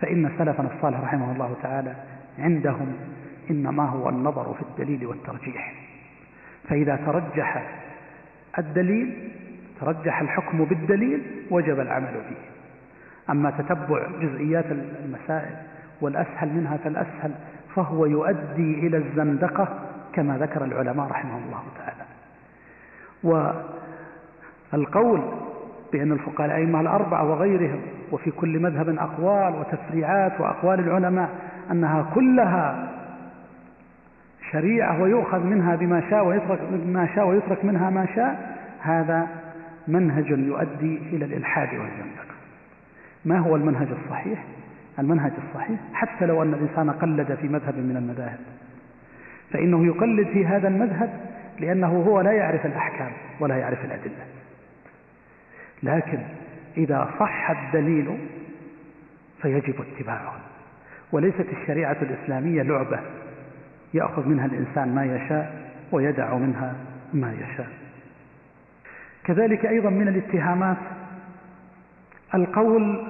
فإن 0.00 0.30
سلفنا 0.38 0.68
الصالح 0.76 1.00
رحمه 1.00 1.32
الله 1.32 1.56
تعالى 1.62 1.94
عندهم 2.38 2.92
إنما 3.50 3.84
هو 3.84 4.08
النظر 4.08 4.54
في 4.54 4.62
الدليل 4.62 5.06
والترجيح. 5.06 5.74
فإذا 6.68 6.96
ترجح 6.96 7.68
الدليل 8.58 9.30
ترجح 9.80 10.20
الحكم 10.20 10.64
بالدليل 10.64 11.22
وجب 11.50 11.80
العمل 11.80 12.12
به. 12.12 12.36
أما 13.32 13.50
تتبع 13.50 14.06
جزئيات 14.20 14.64
المسائل 15.04 15.56
والأسهل 16.00 16.48
منها 16.48 16.76
فالأسهل 16.76 17.34
فهو 17.74 18.06
يؤدي 18.06 18.86
إلى 18.86 18.96
الزندقة 18.96 19.68
كما 20.12 20.38
ذكر 20.38 20.64
العلماء 20.64 21.06
رحمهم 21.06 21.42
الله 21.46 21.62
تعالى. 21.78 22.04
والقول 24.72 25.22
بأن 25.92 26.12
الفقهاء 26.12 26.46
الأئمة 26.46 26.80
الأربعة 26.80 27.30
وغيرهم 27.30 27.80
وفي 28.12 28.30
كل 28.30 28.58
مذهب 28.58 28.88
أقوال 28.88 29.54
وتفريعات 29.54 30.40
وأقوال 30.40 30.80
العلماء 30.80 31.28
أنها 31.70 32.10
كلها 32.14 32.88
شريعة 34.52 35.02
ويؤخذ 35.02 35.44
منها 35.44 35.76
بما 35.76 36.10
شاء 36.10 36.26
ويترك 36.26 36.60
ما 36.86 37.08
شاء 37.14 37.26
ويترك 37.26 37.64
منها 37.64 37.90
ما 37.90 38.06
شاء 38.14 38.58
هذا 38.80 39.26
منهج 39.88 40.26
يؤدي 40.30 40.98
إلى 41.12 41.24
الإلحاد 41.24 41.68
والزندقة. 41.68 42.34
ما 43.24 43.38
هو 43.38 43.56
المنهج 43.56 43.88
الصحيح؟ 44.04 44.44
المنهج 44.98 45.32
الصحيح 45.48 45.78
حتى 45.92 46.26
لو 46.26 46.42
أن 46.42 46.54
الإنسان 46.54 46.90
قلد 46.90 47.34
في 47.34 47.48
مذهب 47.48 47.74
من 47.74 47.96
المذاهب. 47.96 48.38
فإنه 49.50 49.86
يقلد 49.86 50.26
في 50.26 50.46
هذا 50.46 50.68
المذهب 50.68 51.10
لأنه 51.60 52.02
هو 52.08 52.20
لا 52.20 52.32
يعرف 52.32 52.66
الأحكام 52.66 53.10
ولا 53.40 53.56
يعرف 53.56 53.84
الأدلة. 53.84 54.24
لكن 55.82 56.18
إذا 56.76 57.10
صح 57.20 57.50
الدليل 57.50 58.18
فيجب 59.42 59.74
اتباعه. 59.80 60.34
وليست 61.12 61.46
الشريعة 61.60 61.96
الإسلامية 62.02 62.62
لعبة. 62.62 63.00
يأخذ 63.94 64.28
منها 64.28 64.46
الإنسان 64.46 64.94
ما 64.94 65.04
يشاء 65.04 65.70
ويدع 65.92 66.34
منها 66.34 66.74
ما 67.14 67.32
يشاء. 67.32 67.68
كذلك 69.24 69.66
أيضا 69.66 69.90
من 69.90 70.08
الاتهامات 70.08 70.76
القول 72.34 73.06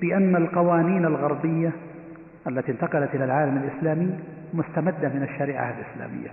بأن 0.00 0.36
القوانين 0.36 1.04
الغربية 1.04 1.72
التي 2.48 2.72
انتقلت 2.72 3.14
إلى 3.14 3.24
العالم 3.24 3.56
الإسلامي 3.56 4.18
مستمدة 4.54 5.08
من 5.08 5.26
الشريعة 5.30 5.74
الإسلامية. 5.78 6.28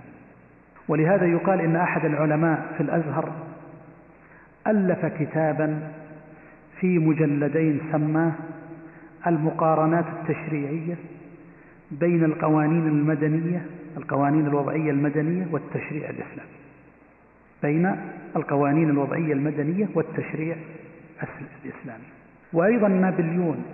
ولهذا 0.88 1.26
يقال 1.26 1.60
إن 1.60 1.76
أحد 1.76 2.04
العلماء 2.04 2.66
في 2.76 2.82
الأزهر 2.82 3.32
ألف 4.66 5.06
كتابا 5.06 5.92
في 6.80 6.98
مجلدين 6.98 7.80
سماه 7.92 8.32
المقارنات 9.26 10.04
التشريعية 10.20 10.94
بين 12.00 12.24
القوانين 12.24 12.86
المدنية 12.86 13.66
القوانين 13.96 14.46
الوضعية 14.46 14.90
المدنية 14.90 15.46
والتشريع 15.50 16.10
الإسلامي. 16.10 16.50
بين 17.62 17.96
القوانين 18.36 18.90
الوضعية 18.90 19.32
المدنية 19.32 19.88
والتشريع 19.94 20.56
الإسلامي. 21.64 22.04
وأيضا 22.52 22.88
نابليون 22.88 23.64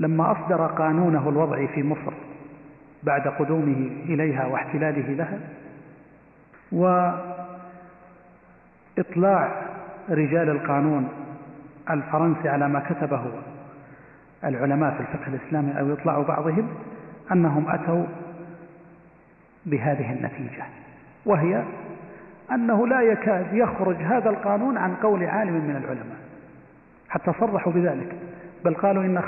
لما 0.00 0.32
أصدر 0.32 0.66
قانونه 0.66 1.28
الوضعي 1.28 1.68
في 1.68 1.82
مصر 1.82 2.12
بعد 3.02 3.28
قدومه 3.28 3.90
إليها 4.04 4.46
واحتلاله 4.46 5.14
لها 5.14 5.38
وإطلاع 8.98 9.62
رجال 10.10 10.50
القانون 10.50 11.08
الفرنسي 11.90 12.48
على 12.48 12.68
ما 12.68 12.80
كتبه 12.80 13.22
العلماء 14.44 14.94
في 14.94 15.00
الفقه 15.00 15.34
الإسلامي 15.34 15.80
أو 15.80 15.92
إطلاع 15.92 16.22
بعضهم 16.22 16.68
أنهم 17.32 17.68
أتوا 17.68 18.04
بهذه 19.66 20.12
النتيجة 20.12 20.64
وهي 21.26 21.64
أنه 22.52 22.86
لا 22.86 23.00
يكاد 23.00 23.46
يخرج 23.52 23.96
هذا 23.96 24.30
القانون 24.30 24.76
عن 24.76 24.94
قول 24.94 25.24
عالم 25.24 25.54
من 25.54 25.76
العلماء 25.76 26.18
حتى 27.08 27.32
صرحوا 27.40 27.72
بذلك 27.72 28.14
بل 28.64 28.74
قالوا 28.74 29.04
إن 29.04 29.20
95% 29.20 29.24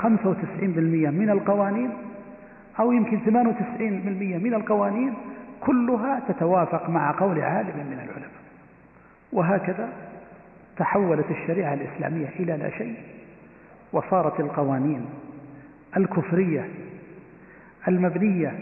من 1.09 1.29
القوانين 1.29 1.89
أو 2.79 2.91
يمكن 2.91 3.19
98% 3.19 3.29
من 4.43 4.53
القوانين 4.53 5.13
كلها 5.61 6.19
تتوافق 6.27 6.89
مع 6.89 7.11
قول 7.11 7.41
عالم 7.41 7.77
من 7.77 7.93
العلماء. 7.93 8.41
وهكذا 9.33 9.89
تحولت 10.77 11.31
الشريعة 11.31 11.73
الإسلامية 11.73 12.29
إلى 12.39 12.57
لا 12.57 12.69
شيء 12.69 12.95
وصارت 13.93 14.39
القوانين 14.39 15.05
الكفرية 15.97 16.65
المبنية 17.87 18.59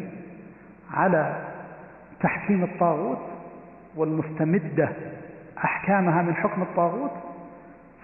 على 0.94 1.46
تحكيم 2.22 2.64
الطاغوت 2.64 3.20
والمستمدة 3.96 4.90
أحكامها 5.58 6.22
من 6.22 6.36
حكم 6.36 6.62
الطاغوت 6.62 7.12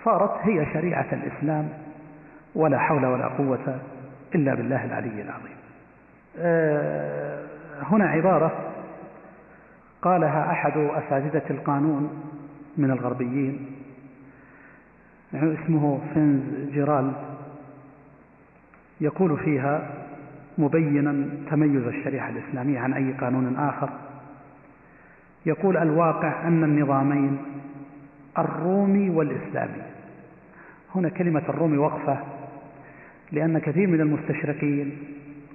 صارت 0.05 0.31
هي 0.41 0.65
شريعة 0.73 1.05
الإسلام 1.11 1.69
ولا 2.55 2.79
حول 2.79 3.05
ولا 3.05 3.27
قوة 3.27 3.79
إلا 4.35 4.55
بالله 4.55 4.85
العلي 4.85 5.21
العظيم. 5.21 5.55
آه، 6.39 7.43
هنا 7.81 8.05
عبارة 8.05 8.51
قالها 10.01 10.51
أحد 10.51 10.77
أساتذة 10.77 11.43
القانون 11.49 12.23
من 12.77 12.91
الغربيين 12.91 13.71
اسمه 15.33 15.99
فينز 16.13 16.69
جيرالد 16.71 17.15
يقول 19.01 19.37
فيها 19.39 19.89
مبينا 20.57 21.29
تميز 21.51 21.87
الشريعة 21.87 22.29
الإسلامية 22.29 22.79
عن 22.79 22.93
أي 22.93 23.11
قانون 23.11 23.55
آخر. 23.55 23.89
يقول 25.45 25.77
الواقع 25.77 26.47
أن 26.47 26.63
النظامين 26.63 27.37
الرومي 28.37 29.09
والإسلامي. 29.09 29.81
هنا 30.95 31.09
كلمة 31.09 31.43
الرومي 31.49 31.77
وقفة 31.77 32.17
لأن 33.31 33.59
كثير 33.59 33.87
من 33.87 34.01
المستشرقين 34.01 34.97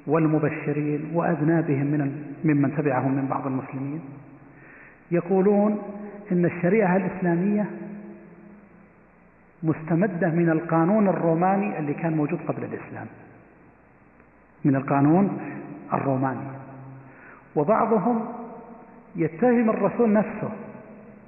والمبشرين 0.06 1.10
وأذنابهم 1.14 1.86
من 1.86 2.24
ممن 2.44 2.76
تبعهم 2.76 3.14
من 3.14 3.26
بعض 3.26 3.46
المسلمين 3.46 4.00
يقولون 5.10 5.82
إن 6.32 6.44
الشريعة 6.44 6.96
الإسلامية 6.96 7.70
مستمدة 9.62 10.28
من 10.28 10.50
القانون 10.50 11.08
الروماني 11.08 11.78
اللي 11.78 11.94
كان 11.94 12.16
موجود 12.16 12.38
قبل 12.48 12.64
الإسلام. 12.64 13.06
من 14.64 14.76
القانون 14.76 15.38
الروماني. 15.92 16.40
وبعضهم 17.56 18.24
يتهم 19.16 19.70
الرسول 19.70 20.12
نفسه 20.12 20.50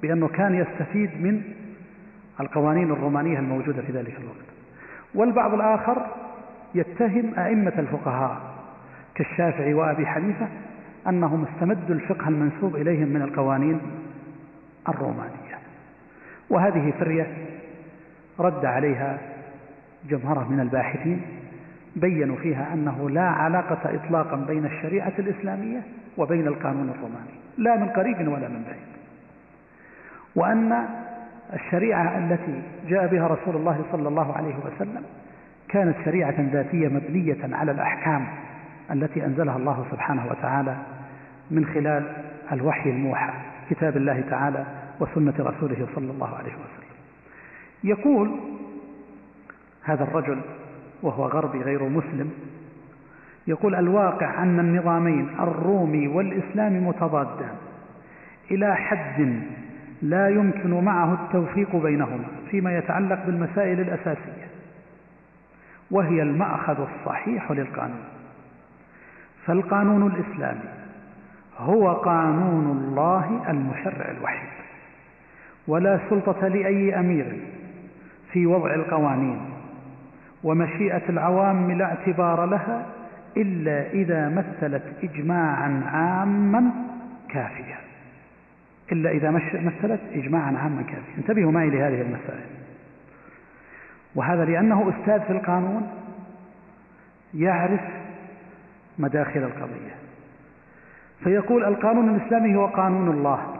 بأنه 0.01 0.27
كان 0.27 0.55
يستفيد 0.55 1.09
من 1.21 1.41
القوانين 2.39 2.91
الرومانية 2.91 3.39
الموجودة 3.39 3.81
في 3.81 3.91
ذلك 3.91 4.17
الوقت. 4.19 4.45
والبعض 5.15 5.53
الآخر 5.53 6.05
يتهم 6.75 7.33
أئمة 7.37 7.73
الفقهاء 7.77 8.41
كالشافعي 9.15 9.73
وأبي 9.73 10.05
حنيفة 10.05 10.47
أنهم 11.07 11.45
استمدوا 11.45 11.95
الفقه 11.95 12.27
المنسوب 12.27 12.75
إليهم 12.75 13.07
من 13.07 13.21
القوانين 13.21 13.81
الرومانية. 14.89 15.59
وهذه 16.49 16.93
فرية 16.99 17.27
رد 18.39 18.65
عليها 18.65 19.17
جمهرة 20.09 20.47
من 20.49 20.59
الباحثين 20.59 21.21
بينوا 21.95 22.35
فيها 22.35 22.73
أنه 22.73 23.09
لا 23.09 23.29
علاقة 23.29 23.95
إطلاقا 23.95 24.35
بين 24.35 24.65
الشريعة 24.65 25.13
الإسلامية 25.19 25.81
وبين 26.17 26.47
القانون 26.47 26.89
الروماني 26.89 27.33
لا 27.57 27.75
من 27.75 27.89
قريب 27.89 28.27
ولا 28.27 28.47
من 28.47 28.63
بعيد. 28.67 28.93
وأن 30.35 30.85
الشريعة 31.53 32.17
التي 32.17 32.61
جاء 32.87 33.07
بها 33.07 33.27
رسول 33.27 33.55
الله 33.55 33.81
صلى 33.91 34.07
الله 34.07 34.33
عليه 34.37 34.55
وسلم 34.65 35.03
كانت 35.69 35.95
شريعة 36.05 36.35
ذاتية 36.39 36.87
مبنية 36.87 37.55
على 37.55 37.71
الأحكام 37.71 38.27
التي 38.91 39.25
أنزلها 39.25 39.57
الله 39.57 39.85
سبحانه 39.91 40.27
وتعالى 40.27 40.77
من 41.51 41.65
خلال 41.65 42.03
الوحي 42.51 42.89
الموحى 42.89 43.33
كتاب 43.69 43.97
الله 43.97 44.23
تعالى 44.29 44.65
وسنة 44.99 45.33
رسوله 45.39 45.87
صلى 45.95 46.11
الله 46.11 46.35
عليه 46.35 46.51
وسلم. 46.53 46.93
يقول 47.83 48.39
هذا 49.83 50.03
الرجل 50.03 50.41
وهو 51.03 51.25
غربي 51.25 51.61
غير 51.61 51.83
مسلم 51.89 52.31
يقول 53.47 53.75
الواقع 53.75 54.43
أن 54.43 54.59
النظامين 54.59 55.29
الرومي 55.39 56.07
والإسلامي 56.07 56.79
متضادان 56.79 57.55
إلى 58.51 58.75
حد 58.75 59.41
لا 60.01 60.29
يمكن 60.29 60.83
معه 60.83 61.13
التوفيق 61.13 61.75
بينهما 61.75 62.25
فيما 62.51 62.77
يتعلق 62.77 63.25
بالمسائل 63.25 63.79
الأساسية 63.79 64.47
وهي 65.91 66.21
المأخذ 66.21 66.81
الصحيح 66.81 67.51
للقانون. 67.51 68.03
فالقانون 69.45 70.07
الإسلامي 70.11 70.69
هو 71.57 71.93
قانون 71.93 72.77
الله 72.77 73.41
المشرع 73.49 74.11
الوحيد 74.11 74.49
ولا 75.67 75.99
سلطة 76.09 76.47
لأي 76.47 76.99
أمير 76.99 77.39
في 78.31 78.45
وضع 78.45 78.73
القوانين 78.73 79.52
ومشيئة 80.43 81.09
العوام 81.09 81.71
لا 81.71 81.85
اعتبار 81.85 82.45
لها 82.45 82.85
إلا 83.37 83.91
إذا 83.91 84.29
مثلت 84.29 84.83
إجماعا 85.03 85.83
عاما 85.85 86.71
كافيا. 87.29 87.77
إلا 88.91 89.09
إذا 89.09 89.31
مثلت 89.53 90.01
إجماعا 90.13 90.57
عاما 90.57 90.81
كافيا. 90.81 91.17
انتبهوا 91.17 91.51
معي 91.51 91.69
لهذه 91.69 92.01
المسائل. 92.01 92.49
وهذا 94.15 94.45
لأنه 94.45 94.89
أستاذ 94.89 95.21
في 95.21 95.33
القانون 95.33 95.91
يعرف 97.33 97.81
مداخل 98.99 99.39
القضية. 99.43 99.95
فيقول 101.23 101.63
القانون 101.63 102.15
الإسلامي 102.15 102.55
هو 102.55 102.65
قانون 102.65 103.09
الله. 103.09 103.55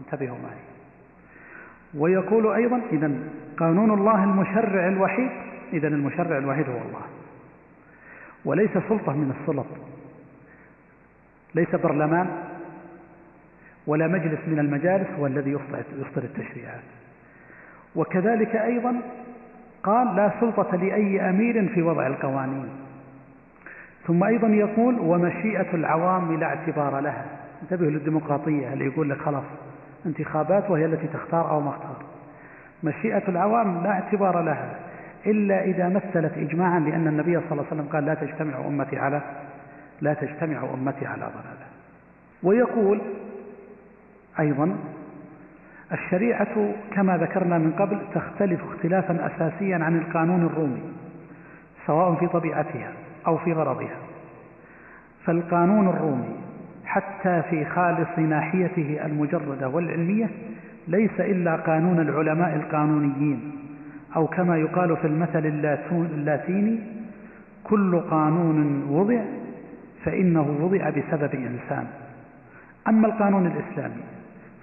انتبهوا 0.00 0.38
معي. 0.38 0.66
ويقول 1.94 2.52
أيضا 2.52 2.80
إذا 2.92 3.10
قانون 3.58 3.90
الله 3.90 4.24
المشرع 4.24 4.88
الوحيد 4.88 5.30
إذا 5.72 5.88
المشرع 5.88 6.38
الوحيد 6.38 6.68
هو 6.68 6.76
الله. 6.76 7.02
وليس 8.44 8.70
سلطة 8.88 9.12
من 9.12 9.34
السلط. 9.40 9.66
ليس 11.54 11.74
برلمان 11.74 12.28
ولا 13.86 14.08
مجلس 14.08 14.40
من 14.46 14.58
المجالس 14.58 15.08
هو 15.18 15.26
الذي 15.26 15.50
يصدر 15.50 16.22
التشريعات. 16.22 16.82
وكذلك 17.96 18.56
أيضا 18.56 18.96
قال 19.82 20.16
لا 20.16 20.32
سلطة 20.40 20.76
لأي 20.76 21.30
أمير 21.30 21.68
في 21.68 21.82
وضع 21.82 22.06
القوانين. 22.06 22.68
ثم 24.06 24.24
أيضا 24.24 24.48
يقول 24.48 25.00
ومشيئة 25.00 25.74
العوام 25.74 26.40
لا 26.40 26.46
اعتبار 26.46 27.00
لها. 27.00 27.24
انتبهوا 27.62 27.90
للديمقراطية 27.90 28.72
اللي 28.72 28.86
يقول 28.86 29.10
لك 29.10 29.18
خلاص 29.18 29.44
انتخابات 30.06 30.70
وهي 30.70 30.84
التي 30.84 31.06
تختار 31.06 31.50
أو 31.50 31.60
ما 31.60 31.70
اختار. 31.70 31.96
مشيئة 32.82 33.28
العوام 33.28 33.82
لا 33.82 33.90
اعتبار 33.90 34.42
لها. 34.42 34.78
إلا 35.26 35.64
إذا 35.64 35.88
مثلت 35.88 36.32
إجماعا 36.38 36.80
لأن 36.80 37.06
النبي 37.06 37.40
صلى 37.40 37.52
الله 37.52 37.64
عليه 37.70 37.76
وسلم 37.76 37.88
قال 37.92 38.04
لا 38.04 38.14
تجتمع 38.14 38.66
أمتي 38.66 38.98
على 38.98 39.22
لا 40.00 40.14
تجتمع 40.14 40.74
أمتي 40.74 41.06
على 41.06 41.20
ضلالة. 41.20 41.66
ويقول 42.42 43.00
أيضا 44.40 44.76
الشريعة 45.92 46.72
كما 46.92 47.16
ذكرنا 47.16 47.58
من 47.58 47.72
قبل 47.72 47.98
تختلف 48.14 48.60
اختلافا 48.64 49.26
أساسيا 49.26 49.76
عن 49.76 49.98
القانون 49.98 50.46
الرومي 50.46 50.82
سواء 51.86 52.14
في 52.14 52.26
طبيعتها 52.26 52.92
أو 53.26 53.38
في 53.38 53.52
غرضها. 53.52 53.96
فالقانون 55.24 55.88
الرومي 55.88 56.36
حتى 56.84 57.42
في 57.50 57.64
خالص 57.64 58.18
ناحيته 58.18 59.06
المجردة 59.06 59.68
والعلمية 59.68 60.30
ليس 60.88 61.20
إلا 61.20 61.56
قانون 61.56 62.00
العلماء 62.00 62.56
القانونيين. 62.56 63.65
أو 64.16 64.26
كما 64.26 64.56
يقال 64.58 64.96
في 64.96 65.06
المثل 65.06 65.46
اللاتيني 65.92 66.78
كل 67.64 68.00
قانون 68.00 68.86
وضع 68.90 69.20
فإنه 70.04 70.56
وضع 70.60 70.90
بسبب 70.90 71.34
إنسان. 71.34 71.86
أما 72.88 73.06
القانون 73.08 73.46
الإسلامي 73.46 74.02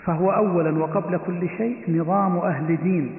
فهو 0.06 0.32
أولا 0.32 0.84
وقبل 0.84 1.18
كل 1.18 1.50
شيء 1.58 2.00
نظام 2.02 2.38
أهل 2.38 2.78
دين 2.78 3.16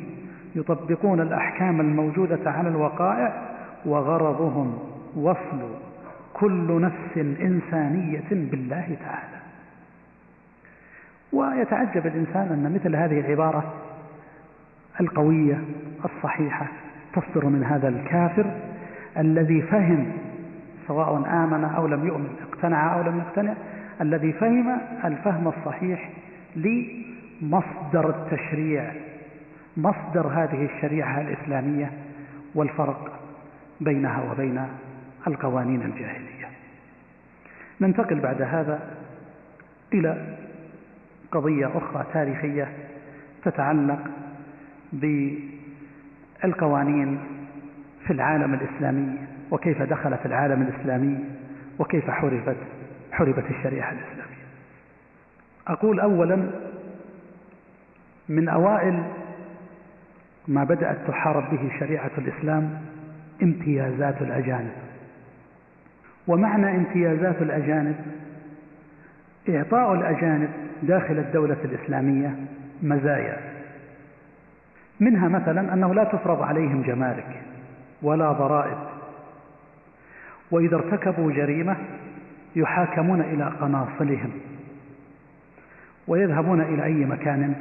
يطبقون 0.56 1.20
الأحكام 1.20 1.80
الموجودة 1.80 2.50
على 2.50 2.68
الوقائع 2.68 3.42
وغرضهم 3.86 4.78
وصل 5.16 5.60
كل 6.34 6.80
نفس 6.80 7.16
إنسانية 7.40 8.28
بالله 8.30 8.96
تعالى. 9.04 9.44
ويتعجب 11.32 12.06
الإنسان 12.06 12.48
أن 12.52 12.74
مثل 12.74 12.96
هذه 12.96 13.20
العبارة 13.20 13.83
القوية 15.00 15.60
الصحيحة. 16.04 16.66
تصدر 17.14 17.46
من 17.46 17.64
هذا 17.64 17.88
الكافر 17.88 18.54
الذي 19.18 19.62
فهم 19.62 20.12
سواء 20.86 21.16
آمن 21.16 21.64
أو 21.64 21.86
لم 21.86 22.06
يؤمن 22.06 22.28
اقتنع 22.48 22.94
أو 22.94 23.02
لم 23.02 23.18
يقتنع 23.18 23.54
الذي 24.00 24.32
فهم 24.32 24.78
الفهم 25.04 25.48
الصحيح 25.48 26.10
لمصدر 26.56 28.08
التشريع 28.10 28.92
مصدر 29.76 30.26
هذه 30.26 30.64
الشريعة 30.64 31.20
الإسلامية 31.20 31.90
والفرق 32.54 33.20
بينها 33.80 34.32
وبين 34.32 34.66
القوانين 35.26 35.82
الجاهلية. 35.82 36.48
ننتقل 37.80 38.20
بعد 38.20 38.42
هذا 38.42 38.80
إلى 39.92 40.36
قضية 41.32 41.66
أخرى 41.66 42.04
تاريخية 42.12 42.68
تتعلق 43.44 44.00
بالقوانين 46.42 47.18
في 48.06 48.12
العالم 48.12 48.54
الإسلامي 48.54 49.18
وكيف 49.50 49.82
دخلت 49.82 50.26
العالم 50.26 50.62
الإسلامي 50.62 51.18
وكيف 51.78 52.10
حربت 52.10 52.56
حربت 53.12 53.44
الشريعة 53.50 53.92
الإسلامية. 53.92 54.44
أقول 55.66 56.00
أولا 56.00 56.50
من 58.28 58.48
أوائل 58.48 59.02
ما 60.48 60.64
بدأت 60.64 60.96
تحارب 61.08 61.50
به 61.50 61.78
شريعة 61.80 62.10
الإسلام 62.18 62.80
امتيازات 63.42 64.22
الأجانب. 64.22 64.72
ومعنى 66.26 66.76
امتيازات 66.76 67.42
الأجانب؟ 67.42 67.96
إعطاء 69.48 69.94
الأجانب 69.94 70.48
داخل 70.82 71.18
الدولة 71.18 71.56
الإسلامية 71.64 72.36
مزايا. 72.82 73.53
منها 75.00 75.28
مثلا 75.28 75.74
أنه 75.74 75.94
لا 75.94 76.04
تفرض 76.04 76.42
عليهم 76.42 76.82
جمارك 76.82 77.42
ولا 78.02 78.32
ضرائب. 78.32 78.78
وإذا 80.50 80.76
ارتكبوا 80.76 81.32
جريمة 81.32 81.76
يحاكمون 82.56 83.20
إلى 83.20 83.44
قناصلهم 83.60 84.30
ويذهبون 86.08 86.60
إلى 86.60 86.84
أي 86.84 87.04
مكان 87.04 87.54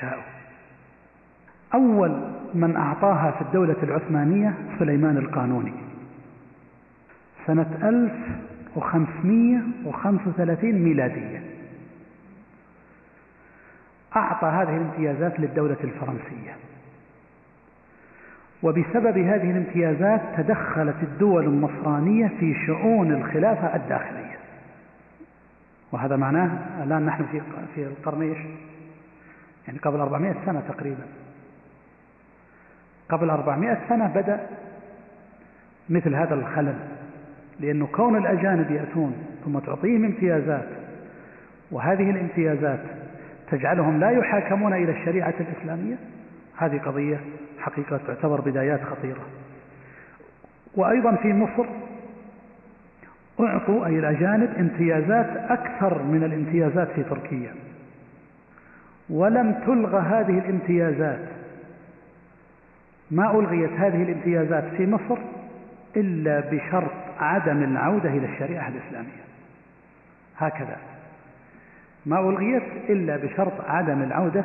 شاءوا. 0.00 0.22
أول 1.74 2.30
من 2.54 2.76
أعطاها 2.76 3.30
في 3.30 3.42
الدولة 3.42 3.76
العثمانية 3.82 4.54
سليمان 4.78 5.16
القانوني 5.16 5.72
سنة 7.46 7.78
1535 7.82 10.72
ميلادية. 10.72 11.42
أعطى 14.16 14.46
هذه 14.46 14.76
الامتيازات 14.76 15.40
للدولة 15.40 15.76
الفرنسية. 15.84 16.56
وبسبب 18.62 19.18
هذه 19.18 19.50
الامتيازات 19.50 20.20
تدخلت 20.36 20.96
الدول 21.02 21.44
النصرانية 21.44 22.28
في 22.40 22.54
شؤون 22.66 23.12
الخلافة 23.12 23.76
الداخلية. 23.76 24.38
وهذا 25.92 26.16
معناه 26.16 26.50
الآن 26.84 27.06
نحن 27.06 27.24
في 27.32 27.40
في 27.74 27.84
القرن 27.84 28.22
إيش؟ 28.22 28.38
يعني 29.66 29.78
قبل 29.78 30.00
400 30.00 30.34
سنة 30.46 30.62
تقريبا. 30.68 31.06
قبل 33.08 33.30
400 33.30 33.78
سنة 33.88 34.06
بدأ 34.06 34.46
مثل 35.90 36.14
هذا 36.14 36.34
الخلل 36.34 36.74
لأنه 37.60 37.86
كون 37.86 38.16
الأجانب 38.16 38.70
يأتون 38.70 39.14
ثم 39.44 39.58
تعطيهم 39.58 40.04
امتيازات 40.04 40.68
وهذه 41.70 42.10
الامتيازات 42.10 42.80
تجعلهم 43.50 44.00
لا 44.00 44.10
يحاكمون 44.10 44.72
إلى 44.72 44.92
الشريعة 44.92 45.34
الإسلامية؟ 45.40 45.96
هذه 46.56 46.78
قضية 46.78 47.20
حقيقة 47.58 48.00
تعتبر 48.06 48.40
بدايات 48.40 48.80
خطيرة. 48.82 49.22
وأيضا 50.74 51.16
في 51.16 51.32
مصر 51.32 51.66
أعطوا 53.40 53.86
أي 53.86 53.98
الأجانب 53.98 54.54
امتيازات 54.58 55.36
أكثر 55.36 56.02
من 56.02 56.24
الامتيازات 56.24 56.88
في 56.88 57.02
تركيا. 57.02 57.54
ولم 59.10 59.52
تلغى 59.52 59.98
هذه 59.98 60.38
الامتيازات. 60.38 61.28
ما 63.10 63.38
ألغيت 63.38 63.72
هذه 63.72 64.02
الامتيازات 64.02 64.64
في 64.64 64.86
مصر 64.86 65.18
إلا 65.96 66.40
بشرط 66.40 66.92
عدم 67.18 67.62
العودة 67.62 68.08
إلى 68.08 68.26
الشريعة 68.26 68.68
الإسلامية. 68.68 69.24
هكذا. 70.38 70.76
ما 72.06 72.20
ألغيت 72.20 72.62
إلا 72.88 73.16
بشرط 73.16 73.52
عدم 73.68 74.02
العودة 74.02 74.44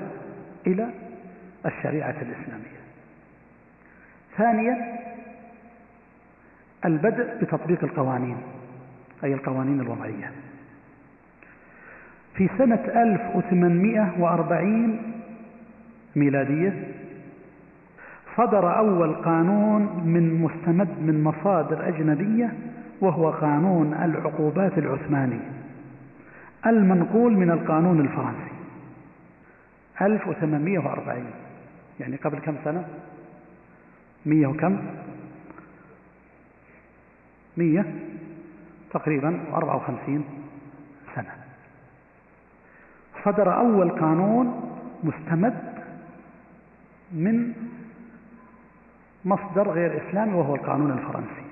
إلى 0.67 0.89
الشريعة 1.65 2.15
الإسلامية. 2.21 2.75
ثانيا 4.37 4.99
البدء 6.85 7.37
بتطبيق 7.41 7.83
القوانين 7.83 8.37
أي 9.23 9.33
القوانين 9.33 9.79
الوضعية. 9.79 10.31
في 12.35 12.49
سنة 12.57 12.75
1840 12.75 15.01
ميلادية 16.15 16.73
صدر 18.37 18.77
أول 18.77 19.13
قانون 19.15 19.81
من 20.05 20.41
مستمد 20.41 20.89
من 21.01 21.23
مصادر 21.23 21.87
أجنبية 21.87 22.53
وهو 23.01 23.29
قانون 23.29 23.93
العقوبات 23.93 24.77
العثماني 24.77 25.39
المنقول 26.65 27.33
من 27.33 27.51
القانون 27.51 27.99
الفرنسي. 27.99 28.55
1840 30.01 31.25
يعني 31.99 32.15
قبل 32.15 32.39
كم 32.39 32.55
سنة؟ 32.63 32.87
مية 34.25 34.47
وكم؟ 34.47 34.77
مية 37.57 37.85
تقريبا 38.91 39.39
54 39.53 40.25
سنة. 41.15 41.31
صدر 43.25 43.57
أول 43.57 43.89
قانون 43.89 44.71
مستمد 45.03 45.75
من 47.11 47.53
مصدر 49.25 49.71
غير 49.71 50.09
إسلامي 50.09 50.33
وهو 50.33 50.55
القانون 50.55 50.91
الفرنسي. 50.91 51.45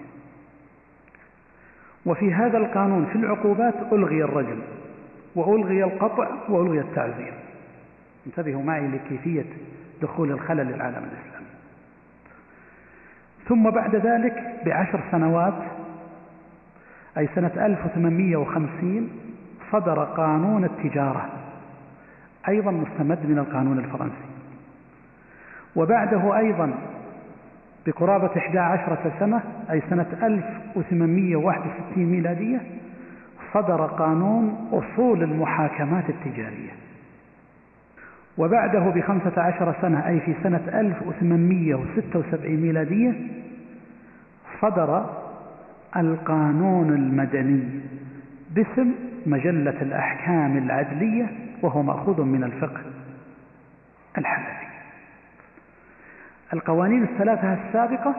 وفي 2.05 2.33
هذا 2.33 2.57
القانون 2.57 3.05
في 3.05 3.15
العقوبات 3.15 3.93
ألغي 3.93 4.23
الرجل. 4.23 4.61
وألغي 5.35 5.83
القطع 5.83 6.27
وألغي 6.49 6.79
التعزير. 6.79 7.33
انتبهوا 8.27 8.63
معي 8.63 8.87
لكيفية 8.87 9.45
دخول 10.01 10.31
الخلل 10.31 10.67
للعالم 10.67 11.03
الإسلامي. 11.03 11.45
ثم 13.47 13.69
بعد 13.69 13.95
ذلك 13.95 14.61
بعشر 14.65 14.99
سنوات 15.11 15.63
أي 17.17 17.29
سنة 17.35 17.51
1850 17.65 19.09
صدر 19.71 20.03
قانون 20.03 20.63
التجارة 20.63 21.29
أيضا 22.47 22.71
مستمد 22.71 23.25
من 23.25 23.39
القانون 23.39 23.79
الفرنسي. 23.79 24.33
وبعده 25.75 26.37
أيضا 26.37 26.73
بقرابة 27.85 28.31
11 28.37 29.13
سنة 29.19 29.41
أي 29.71 29.81
سنة 29.89 30.05
1861 30.23 32.05
ميلادية 32.05 32.61
صدر 33.53 33.85
قانون 33.85 34.69
أصول 34.71 35.23
المحاكمات 35.23 36.09
التجارية. 36.09 36.71
وبعده 38.37 38.79
بخمسة 38.79 39.41
عشر 39.41 39.75
سنة 39.81 40.07
أي 40.07 40.19
في 40.19 40.33
سنة 40.43 40.61
1876 40.73 42.55
ميلادية 42.55 43.13
صدر 44.61 45.05
القانون 45.95 46.89
المدني 46.89 47.63
باسم 48.49 48.91
مجلة 49.25 49.81
الأحكام 49.81 50.57
العدلية 50.57 51.31
وهو 51.61 51.83
مأخوذ 51.83 52.21
من 52.21 52.43
الفقه 52.43 52.81
الحنفي. 54.17 54.65
القوانين 56.53 57.03
الثلاثة 57.03 57.53
السابقة 57.53 58.15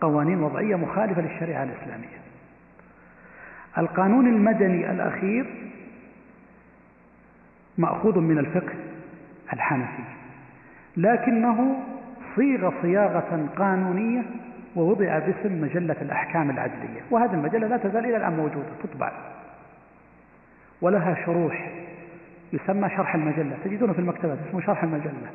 قوانين 0.00 0.42
وضعية 0.42 0.76
مخالفة 0.76 1.20
للشريعة 1.20 1.62
الإسلامية. 1.62 2.21
القانون 3.78 4.26
المدني 4.26 4.90
الأخير 4.90 5.46
مأخوذ 7.78 8.18
من 8.18 8.38
الفقه 8.38 8.74
حنفي 9.58 10.02
لكنه 10.96 11.76
صيغ 12.36 12.72
صياغة 12.82 13.48
قانونية 13.56 14.22
ووضع 14.76 15.18
باسم 15.18 15.60
مجلة 15.60 15.96
الأحكام 16.02 16.50
العدلية 16.50 17.00
وهذه 17.10 17.34
المجلة 17.34 17.66
لا 17.66 17.76
تزال 17.76 18.04
إلى 18.04 18.16
الآن 18.16 18.32
موجودة 18.32 18.68
تطبع. 18.82 19.12
ولها 20.80 21.24
شروح 21.26 21.70
يسمى 22.52 22.90
شرح 22.90 23.14
المجلة 23.14 23.56
تجدونه 23.64 23.92
في 23.92 23.98
المكتبات 23.98 24.38
اسمه 24.48 24.60
شرح 24.60 24.82
المجلة. 24.82 25.30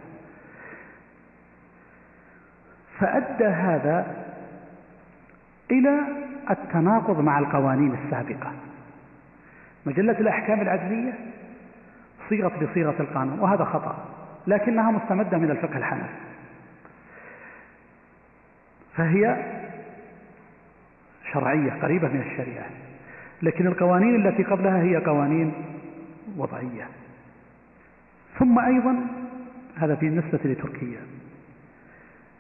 فأدى 3.00 3.46
هذا 3.46 4.26
إلى 5.72 6.00
التناقض 6.50 7.20
مع 7.20 7.40
القوانين 7.40 7.98
السابقة. 8.06 8.52
مجلة 9.86 10.20
الأحكام 10.20 10.62
العدلية 10.62 11.14
صيغت 12.30 12.64
بصيغة 12.64 12.96
القانون 13.00 13.40
وهذا 13.40 13.64
خطأ 13.64 14.06
لكنها 14.48 14.92
مستمدة 14.92 15.38
من 15.38 15.52
الفقه 15.52 15.78
الحنفي. 15.78 16.14
فهي 18.96 19.38
شرعية 21.34 21.72
قريبة 21.82 22.08
من 22.08 22.22
الشريعة 22.22 22.66
لكن 23.42 23.68
القوانين 23.68 24.16
التي 24.16 24.44
قبلها 24.44 24.82
هي 24.82 24.96
قوانين 24.96 25.54
وضعية. 26.38 26.88
ثم 28.40 28.60
أيضا 28.60 28.96
هذا 29.78 29.94
بالنسبة 29.94 30.40
لتركيا 30.46 31.00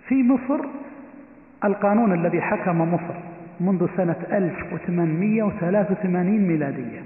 في 0.07 0.23
مصر 0.23 0.65
القانون 1.63 2.13
الذي 2.13 2.41
حكم 2.41 2.93
مصر 2.93 3.15
منذ 3.59 3.87
سنة 3.97 4.15
1883 4.31 6.47
ميلادية. 6.47 7.03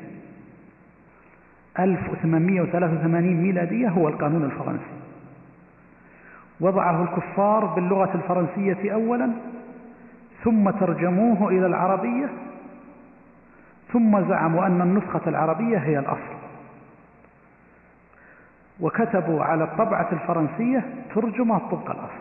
1883 1.80 3.42
ميلادية 3.42 3.90
هو 3.90 4.08
القانون 4.08 4.44
الفرنسي. 4.44 5.02
وضعه 6.60 7.04
الكفار 7.04 7.66
باللغة 7.66 8.16
الفرنسية 8.16 8.94
أولا 8.94 9.32
ثم 10.44 10.70
ترجموه 10.70 11.50
إلى 11.50 11.66
العربية 11.66 12.30
ثم 13.94 14.30
زعموا 14.30 14.66
أن 14.66 14.82
النسخة 14.82 15.22
العربية 15.28 15.78
هي 15.78 16.00
الأصل. 16.00 16.42
وكتبوا 18.80 19.44
على 19.44 19.64
الطبعة 19.64 20.08
الفرنسية 20.12 20.84
ترجمة 21.16 21.58
طبق 21.58 21.92
الأصل. 21.92 22.21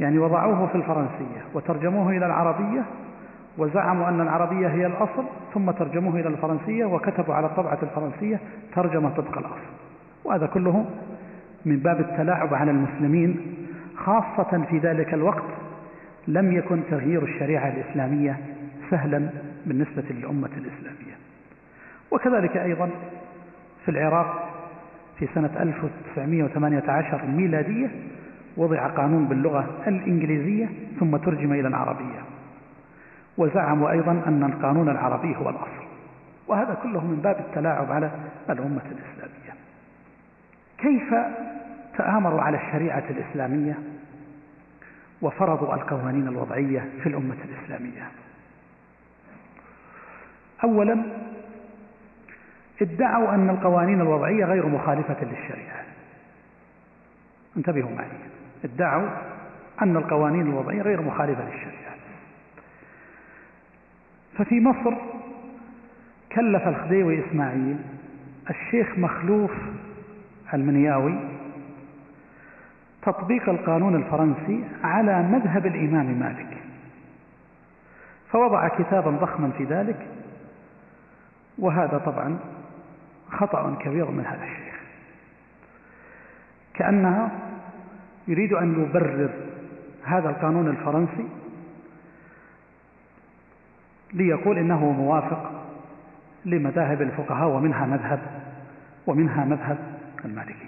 يعني 0.00 0.18
وضعوه 0.18 0.66
في 0.66 0.74
الفرنسية 0.74 1.44
وترجموه 1.54 2.10
إلى 2.10 2.26
العربية 2.26 2.82
وزعموا 3.58 4.08
أن 4.08 4.20
العربية 4.20 4.68
هي 4.68 4.86
الأصل 4.86 5.24
ثم 5.54 5.70
ترجموه 5.70 6.20
إلى 6.20 6.28
الفرنسية 6.28 6.84
وكتبوا 6.84 7.34
على 7.34 7.46
الطبعة 7.46 7.78
الفرنسية 7.82 8.40
ترجمة 8.74 9.10
طبق 9.10 9.38
الأصل. 9.38 9.74
وهذا 10.24 10.46
كله 10.46 10.84
من 11.64 11.76
باب 11.76 12.00
التلاعب 12.00 12.54
على 12.54 12.70
المسلمين 12.70 13.56
خاصة 13.96 14.64
في 14.70 14.78
ذلك 14.78 15.14
الوقت 15.14 15.44
لم 16.28 16.52
يكن 16.52 16.80
تغيير 16.90 17.22
الشريعة 17.22 17.68
الإسلامية 17.68 18.38
سهلا 18.90 19.28
بالنسبة 19.66 20.04
للأمة 20.10 20.50
الإسلامية. 20.56 21.14
وكذلك 22.10 22.56
أيضا 22.56 22.90
في 23.84 23.90
العراق 23.90 24.50
في 25.18 25.28
سنة 25.34 25.50
1918 25.60 27.26
ميلادية 27.26 27.90
وضع 28.56 28.86
قانون 28.86 29.24
باللغة 29.24 29.82
الإنجليزية 29.86 30.68
ثم 31.00 31.16
ترجم 31.16 31.52
إلى 31.52 31.68
العربية. 31.68 32.20
وزعموا 33.38 33.90
أيضا 33.90 34.12
أن 34.26 34.44
القانون 34.44 34.88
العربي 34.88 35.36
هو 35.36 35.50
الأصل. 35.50 35.84
وهذا 36.48 36.74
كله 36.82 37.04
من 37.04 37.20
باب 37.22 37.38
التلاعب 37.38 37.92
على 37.92 38.10
الأمة 38.50 38.82
الإسلامية. 38.90 39.54
كيف 40.78 41.14
تآمروا 41.98 42.42
على 42.42 42.56
الشريعة 42.56 43.04
الإسلامية 43.10 43.78
وفرضوا 45.22 45.74
القوانين 45.74 46.28
الوضعية 46.28 46.88
في 47.02 47.08
الأمة 47.08 47.36
الإسلامية؟ 47.44 48.08
أولا 50.64 51.02
ادعوا 52.82 53.34
أن 53.34 53.50
القوانين 53.50 54.00
الوضعية 54.00 54.44
غير 54.44 54.66
مخالفة 54.66 55.24
للشريعة. 55.24 55.84
انتبهوا 57.56 57.90
معي. 57.90 58.06
ادعوا 58.64 59.08
أن 59.82 59.96
القوانين 59.96 60.46
الوضعية 60.46 60.82
غير 60.82 61.02
مخالفة 61.02 61.44
للشريعة. 61.44 61.94
ففي 64.38 64.60
مصر 64.60 64.94
كلف 66.32 66.68
الخديوي 66.68 67.28
إسماعيل 67.28 67.76
الشيخ 68.50 68.98
مخلوف 68.98 69.50
المنياوي 70.54 71.18
تطبيق 73.02 73.48
القانون 73.48 73.94
الفرنسي 73.96 74.64
على 74.84 75.22
مذهب 75.22 75.66
الإمام 75.66 76.06
مالك. 76.06 76.58
فوضع 78.30 78.68
كتابا 78.68 79.10
ضخما 79.10 79.50
في 79.58 79.64
ذلك 79.64 80.06
وهذا 81.58 81.98
طبعا 81.98 82.38
خطأ 83.30 83.76
كبير 83.80 84.10
من 84.10 84.26
هذا 84.26 84.44
الشيخ. 84.44 84.74
كأنها 86.74 87.30
يريد 88.28 88.52
أن 88.52 88.82
يبرر 88.82 89.30
هذا 90.04 90.28
القانون 90.28 90.68
الفرنسي 90.68 91.28
ليقول 94.12 94.58
إنه 94.58 94.92
موافق 94.92 95.64
لمذاهب 96.44 97.02
الفقهاء 97.02 97.48
ومنها 97.48 97.86
مذهب 97.86 98.20
ومنها 99.06 99.44
مذهب 99.44 99.78
المالكية. 100.24 100.64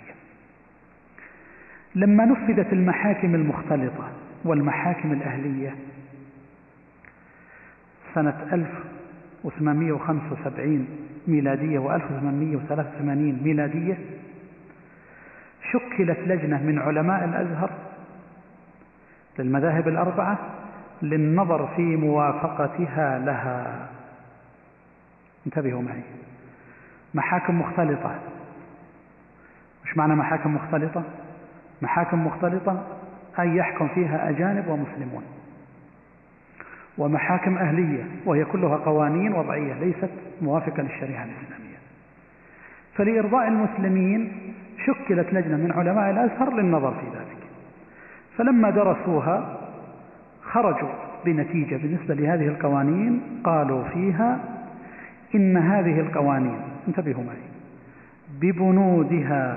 لما 1.95 2.25
نفذت 2.25 2.73
المحاكم 2.73 3.35
المختلطة 3.35 4.09
والمحاكم 4.45 5.13
الأهلية 5.13 5.75
سنة 8.15 8.47
1875 8.53 10.87
ميلادية 11.29 11.79
و1883 11.79 13.43
ميلادية 13.45 13.99
شكلت 15.73 16.19
لجنة 16.27 16.63
من 16.63 16.79
علماء 16.79 17.25
الأزهر 17.25 17.71
للمذاهب 19.39 19.89
الأربعة 19.89 20.39
للنظر 21.03 21.67
في 21.77 21.83
موافقتها 21.83 23.19
لها. 23.19 23.89
انتبهوا 25.47 25.83
معي. 25.83 26.03
محاكم 27.15 27.61
مختلطة. 27.61 28.15
مش 29.85 29.97
معنى 29.97 30.15
محاكم 30.15 30.55
مختلطة؟ 30.55 31.03
محاكم 31.83 32.27
مختلطة 32.27 32.87
أي 33.41 33.57
يحكم 33.57 33.89
فيها 33.89 34.31
أجانب 34.31 34.69
ومسلمون. 34.69 35.23
ومحاكم 36.99 37.59
أهلية 37.59 38.05
وهي 38.25 38.45
كلها 38.45 38.77
قوانين 38.77 39.33
وضعية 39.33 39.75
ليست 39.75 40.11
موافقة 40.43 40.83
للشريعة 40.83 41.25
الإسلامية. 41.25 41.77
فلإرضاء 42.95 43.49
المسلمين 43.49 44.33
شكلت 44.87 45.33
لجنة 45.33 45.57
من 45.57 45.73
علماء 45.73 46.11
الأزهر 46.11 46.55
للنظر 46.55 46.91
في 46.91 47.07
ذلك. 47.07 47.47
فلما 48.37 48.71
درسوها 48.71 49.57
خرجوا 50.43 50.89
بنتيجة 51.25 51.77
بالنسبة 51.77 52.15
لهذه 52.15 52.49
القوانين 52.49 53.21
قالوا 53.45 53.83
فيها 53.85 54.39
إن 55.35 55.57
هذه 55.57 56.01
القوانين 56.01 56.59
انتبهوا 56.89 57.25
معي 57.25 57.47
ببنودها 58.41 59.57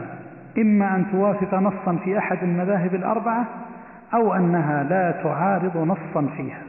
إما 0.57 0.95
أن 0.95 1.05
توافق 1.11 1.53
نصا 1.53 1.99
في 2.03 2.17
أحد 2.17 2.37
المذاهب 2.43 2.95
الأربعة 2.95 3.45
أو 4.13 4.33
أنها 4.33 4.83
لا 4.83 5.11
تعارض 5.11 5.77
نصا 5.77 6.27
فيها 6.37 6.61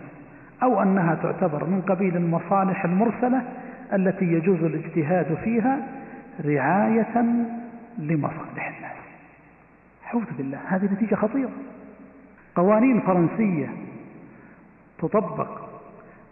أو 0.62 0.82
أنها 0.82 1.14
تعتبر 1.14 1.64
من 1.64 1.80
قبيل 1.80 2.16
المصالح 2.16 2.84
المرسلة 2.84 3.42
التي 3.92 4.24
يجوز 4.24 4.62
الاجتهاد 4.62 5.34
فيها 5.44 5.78
رعاية 6.44 7.24
لمصالح 7.98 8.68
الناس 8.76 8.96
حوذ 10.02 10.24
بالله 10.38 10.58
هذه 10.66 10.84
نتيجة 10.84 11.14
خطيرة. 11.14 11.50
قوانين 12.54 13.00
فرنسية 13.00 13.68
تطبق 14.98 15.60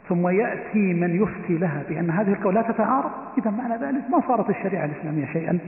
ثم 0.09 0.29
يأتي 0.29 0.95
من 0.95 1.23
يفتي 1.23 1.59
لها 1.59 1.83
بأن 1.89 2.11
هذه 2.11 2.33
القوانين 2.33 2.63
لا 2.63 2.73
تتعارض. 2.73 3.11
إذا 3.39 3.51
معنى 3.51 3.75
ذلك 3.75 4.11
ما 4.11 4.21
صارت 4.29 4.51
الشريعة 4.51 4.85
الإسلامية 4.85 5.27
شيئا؟ 5.33 5.59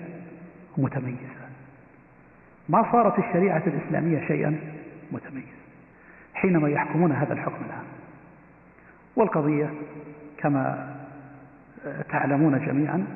متميزا 0.78 1.50
ما 2.68 2.92
صارت 2.92 3.18
الشريعة 3.18 3.62
الإسلامية 3.66 4.26
شيئا؟ 4.26 4.60
متميزا 5.12 5.60
حينما 6.34 6.68
يحكمون 6.68 7.12
هذا 7.12 7.32
الحكم 7.32 7.64
الآن 7.66 7.84
والقضية 9.16 9.70
كما 10.38 10.94
تعلمون 12.10 12.66
جميعا 12.66 13.06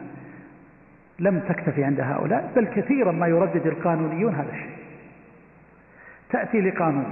لم 1.19 1.41
تكتفي 1.41 1.85
عند 1.85 2.01
هؤلاء 2.01 2.53
بل 2.57 2.67
كثيرا 2.67 3.13
ما 3.13 3.27
يردد 3.27 3.67
القانونيون 3.67 4.35
هذا 4.35 4.53
الشيء. 4.53 4.75
تأتي 6.31 6.61
لقانون 6.61 7.07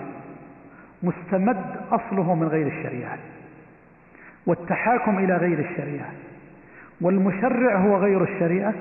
مستمد 1.02 1.76
أصله 1.90 2.34
من 2.34 2.48
غير 2.48 2.66
الشريعة 2.66 3.18
والتحاكم 4.46 5.18
إلى 5.18 5.36
غير 5.36 5.58
الشريعة 5.58 6.10
والمشرع 7.00 7.76
هو 7.76 7.96
غير 7.96 8.22
الشريعة 8.22 8.74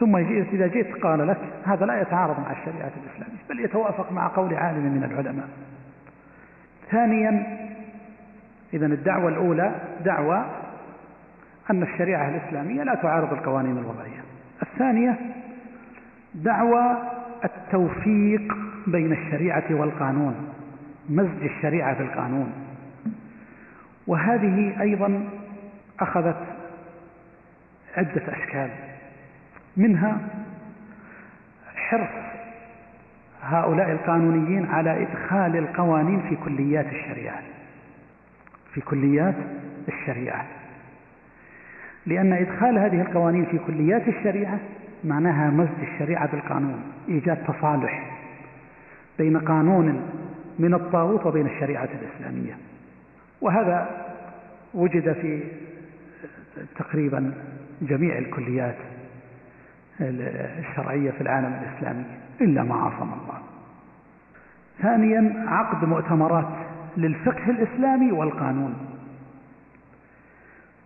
ثم 0.00 0.16
إذا 0.16 0.66
جئت 0.66 1.02
قال 1.02 1.28
لك 1.28 1.38
هذا 1.64 1.86
لا 1.86 2.00
يتعارض 2.00 2.40
مع 2.40 2.52
الشريعة 2.52 2.90
الإسلامية 3.04 3.42
بل 3.50 3.60
يتوافق 3.60 4.12
مع 4.12 4.28
قول 4.28 4.54
عالم 4.54 4.82
من 4.82 5.04
العلماء. 5.04 5.48
ثانيا 6.90 7.58
إذا 8.74 8.86
الدعوة 8.86 9.28
الأولى 9.28 9.74
دعوة 10.04 10.46
أن 11.70 11.82
الشريعة 11.82 12.28
الإسلامية 12.28 12.82
لا 12.82 12.94
تعارض 12.94 13.32
القوانين 13.32 13.78
الوضعية. 13.78 14.21
الثانية 14.62 15.18
دعوة 16.34 16.98
التوفيق 17.44 18.56
بين 18.86 19.12
الشريعة 19.12 19.64
والقانون 19.70 20.48
مزج 21.08 21.44
الشريعة 21.44 21.98
بالقانون 21.98 22.52
وهذه 24.06 24.80
أيضا 24.80 25.28
أخذت 26.00 26.46
عدة 27.96 28.22
أشكال. 28.28 28.70
منها 29.76 30.18
حرص 31.74 32.10
هؤلاء 33.42 33.90
القانونيين 33.92 34.66
على 34.66 35.02
إدخال 35.02 35.56
القوانين 35.56 36.20
في 36.28 36.36
كليات 36.36 36.86
الشريعة 36.86 37.42
في 38.74 38.80
كليات 38.80 39.34
الشريعة. 39.88 40.46
لأن 42.06 42.32
إدخال 42.32 42.78
هذه 42.78 43.00
القوانين 43.00 43.44
في 43.44 43.58
كليات 43.58 44.08
الشريعة 44.08 44.58
معناها 45.04 45.50
مزج 45.50 45.82
الشريعة 45.82 46.30
بالقانون 46.30 46.82
إيجاد 47.08 47.44
تصالح 47.44 48.18
بين 49.18 49.38
قانون 49.38 50.02
من 50.58 50.74
الطاغوت 50.74 51.26
وبين 51.26 51.46
الشريعة 51.46 51.88
الإسلامية. 52.00 52.56
وهذا 53.40 53.90
وجد 54.74 55.12
في 55.12 55.42
تقريبا 56.78 57.34
جميع 57.82 58.18
الكليات 58.18 58.76
الشرعية 60.00 61.10
في 61.10 61.20
العالم 61.20 61.60
الإسلامي 61.62 62.04
إلا 62.40 62.62
ما 62.62 62.74
عصم 62.74 63.12
الله. 63.12 63.38
ثانيا 64.82 65.44
عقد 65.48 65.84
مؤتمرات 65.84 66.48
للفقه 66.96 67.50
الإسلامي 67.50 68.12
والقانون. 68.12 68.74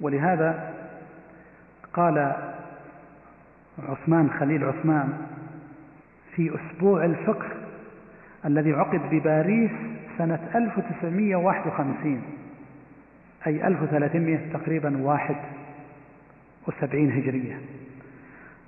ولهذا 0.01 0.76
قال 1.97 2.33
عثمان 3.89 4.31
خليل 4.31 4.65
عثمان 4.65 5.13
في 6.35 6.51
أسبوع 6.55 7.05
الفقه 7.05 7.47
الذي 8.45 8.73
عقد 8.73 9.01
بباريس 9.11 9.71
سنة 10.19 10.39
1951 10.55 12.23
أي 13.47 13.67
1300 13.67 14.39
تقريبا 14.53 15.03
71 15.03 17.11
هجرية 17.11 17.59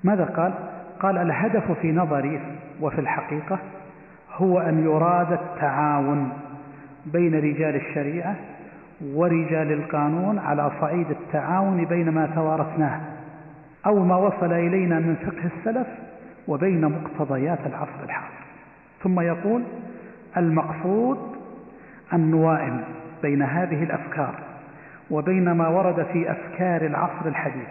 ماذا 0.05 0.25
قال؟ 0.25 0.55
قال 1.01 1.19
الهدف 1.19 1.81
في 1.81 1.93
نظري 1.93 2.41
وفي 2.81 3.01
الحقيقة 3.01 3.59
هو 4.35 4.61
أن 4.61 4.85
يراد 4.85 5.33
التعاون 5.33 6.33
بين 7.07 7.35
رجال 7.35 7.77
الشريعة 7.77 8.37
ورجال 9.15 9.73
القانون 9.73 10.39
على 10.39 10.71
صعيد 10.81 11.11
التعاون 11.11 11.85
بين 11.85 12.09
ما 12.09 12.27
توارثناه 12.35 13.18
أو 13.87 14.05
ما 14.05 14.17
وصل 14.17 14.53
إلينا 14.53 14.99
من 14.99 15.17
فقه 15.17 15.51
السلف 15.59 15.87
وبين 16.49 16.85
مقتضيات 16.85 17.59
العصر 17.67 18.05
الحاضر. 18.05 18.35
ثم 19.03 19.21
يقول 19.21 19.63
المقصود 20.37 21.19
أن 22.13 22.31
نوائم 22.31 22.81
بين 23.23 23.43
هذه 23.43 23.83
الأفكار 23.83 24.35
وبين 25.11 25.53
ما 25.53 25.69
ورد 25.69 26.07
في 26.13 26.31
أفكار 26.31 26.87
العصر 26.87 27.27
الحديث 27.27 27.69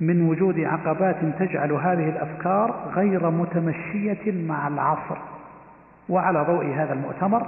من 0.00 0.22
وجود 0.22 0.60
عقبات 0.60 1.16
تجعل 1.38 1.72
هذه 1.72 2.08
الأفكار 2.08 2.90
غير 2.94 3.30
متمشية 3.30 4.46
مع 4.48 4.68
العصر. 4.68 5.16
وعلى 6.08 6.44
ضوء 6.44 6.66
هذا 6.66 6.92
المؤتمر 6.92 7.46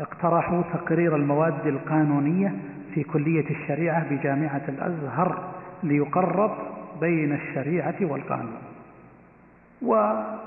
اقترحوا 0.00 0.62
تقرير 0.72 1.16
المواد 1.16 1.66
القانونية 1.66 2.54
في 2.94 3.02
كلية 3.02 3.50
الشريعة 3.50 4.04
بجامعة 4.10 4.62
الأزهر 4.68 5.38
ليقرب 5.82 6.50
بين 7.00 7.32
الشريعة 7.32 7.94
والقانون. 8.00 8.58
وهذه 9.82 10.38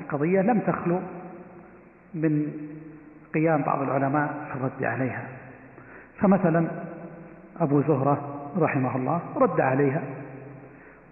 القضية 0.00 0.40
لم 0.40 0.58
تخلو 0.58 1.00
من 2.14 2.52
قيام 3.34 3.62
بعض 3.62 3.82
العلماء 3.82 4.48
في 4.50 4.56
الرد 4.56 4.84
عليها. 4.84 5.24
فمثلا 6.18 6.66
أبو 7.60 7.80
زهرة 7.80 8.48
رحمه 8.58 8.96
الله 8.96 9.20
رد 9.36 9.60
عليها 9.60 10.02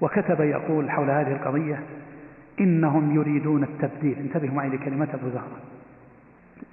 وكتب 0.00 0.40
يقول 0.40 0.90
حول 0.90 1.10
هذه 1.10 1.32
القضية 1.32 1.82
إنهم 2.60 3.14
يريدون 3.14 3.62
التبديل. 3.62 4.18
انتبهوا 4.18 4.54
معي 4.54 4.68
لكلمة 4.68 5.08
أبو 5.14 5.28
زهرة. 5.28 5.56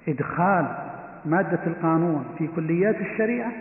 إدخال 0.08 0.66
مادة 1.24 1.60
القانون 1.66 2.24
في 2.38 2.46
كليات 2.46 3.00
الشريعة 3.00 3.52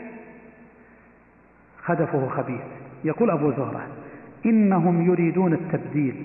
هدفه 1.85 2.29
خبيث. 2.29 2.61
يقول 3.07 3.31
أبو 3.31 3.51
زهرة 3.51 3.81
إنهم 4.45 5.11
يريدون 5.11 5.53
التبديل 5.53 6.15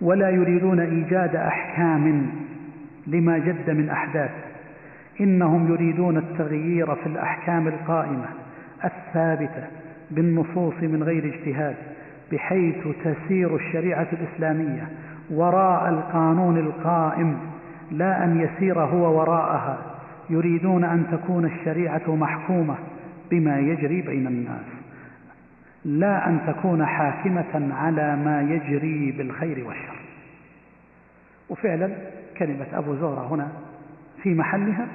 ولا 0.00 0.30
يريدون 0.30 0.80
إيجاد 0.80 1.36
أحكام 1.36 2.26
لما 3.06 3.38
جد 3.38 3.70
من 3.70 3.88
أحداث. 3.88 4.30
إنهم 5.20 5.72
يريدون 5.72 6.16
التغيير 6.16 6.94
في 6.94 7.06
الأحكام 7.06 7.68
القائمة 7.68 8.26
الثابتة 8.84 9.64
بالنصوص 10.10 10.74
من 10.82 11.02
غير 11.02 11.24
اجتهاد 11.24 11.74
بحيث 12.32 12.88
تسير 13.04 13.56
الشريعة 13.56 14.06
الإسلامية 14.12 14.88
وراء 15.30 15.88
القانون 15.88 16.58
القائم 16.58 17.36
لا 17.90 18.24
أن 18.24 18.40
يسير 18.40 18.80
هو 18.80 19.20
وراءها. 19.20 19.78
يريدون 20.30 20.84
أن 20.84 21.06
تكون 21.12 21.44
الشريعة 21.44 22.14
محكومة 22.14 22.74
بما 23.30 23.58
يجري 23.58 24.00
بين 24.00 24.26
الناس. 24.26 24.77
لا 25.84 26.28
أن 26.28 26.40
تكون 26.46 26.86
حاكمة 26.86 27.74
على 27.74 28.16
ما 28.16 28.42
يجري 28.42 29.12
بالخير 29.12 29.66
والشر. 29.66 29.98
وفعلا 31.48 31.90
كلمة 32.38 32.66
أبو 32.72 32.94
زهرة 32.94 33.34
هنا 33.34 33.48
في 34.22 34.34
محلها. 34.34 34.86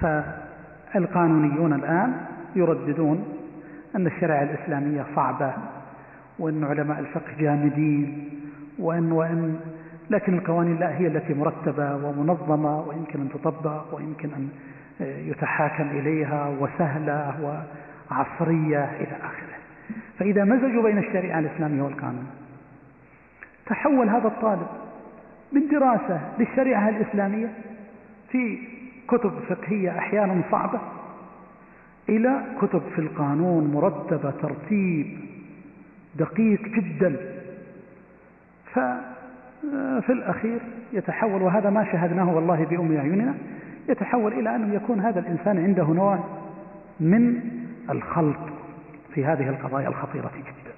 فالقانونيون 0.00 1.72
الآن 1.72 2.26
يرددون 2.56 3.24
أن 3.96 4.06
الشريعة 4.06 4.42
الإسلامية 4.42 5.04
صعبة 5.16 5.52
وأن 6.38 6.64
علماء 6.64 6.98
الفقه 6.98 7.32
جامدين 7.38 8.30
وأن, 8.78 9.12
وأن 9.12 9.60
لكن 10.10 10.34
القوانين 10.34 10.78
لا 10.78 10.98
هي 10.98 11.06
التي 11.06 11.34
مرتبة 11.34 11.96
ومنظمة 11.96 12.80
ويمكن 12.80 13.20
أن 13.20 13.28
تطبق 13.28 13.94
ويمكن 13.94 14.28
أن 14.28 14.48
يتحاكم 15.00 15.88
إليها 15.90 16.48
وسهلة 16.60 17.34
وعصرية 18.10 18.84
إلى 18.84 19.16
آخره. 19.22 19.47
فإذا 20.18 20.44
مزجوا 20.44 20.82
بين 20.82 20.98
الشريعة 20.98 21.38
الإسلامية 21.38 21.82
والقانون 21.82 22.26
تحول 23.66 24.08
هذا 24.08 24.28
الطالب 24.28 24.66
من 25.52 25.68
دراسة 25.68 26.20
للشريعة 26.38 26.88
الإسلامية 26.88 27.52
في 28.30 28.58
كتب 29.08 29.32
فقهية 29.48 29.98
أحيانا 29.98 30.42
صعبة 30.50 30.80
إلى 32.08 32.42
كتب 32.60 32.82
في 32.94 32.98
القانون 32.98 33.72
مرتبة 33.72 34.30
ترتيب 34.30 35.18
دقيق 36.16 36.62
جدا. 36.62 37.16
ففي 38.72 40.12
الأخير 40.12 40.60
يتحول 40.92 41.42
وهذا 41.42 41.70
ما 41.70 41.84
شاهدناه 41.84 42.34
والله 42.34 42.64
بأم 42.64 42.96
أعيننا 42.96 43.34
يتحول 43.88 44.32
إلى 44.32 44.56
أنه 44.56 44.74
يكون 44.74 45.00
هذا 45.00 45.20
الإنسان 45.20 45.58
عنده 45.58 45.84
نوع 45.84 46.18
من 47.00 47.40
الخلط 47.90 48.36
في 49.14 49.24
هذه 49.24 49.48
القضايا 49.48 49.88
الخطيرة 49.88 50.30
جدا 50.36 50.74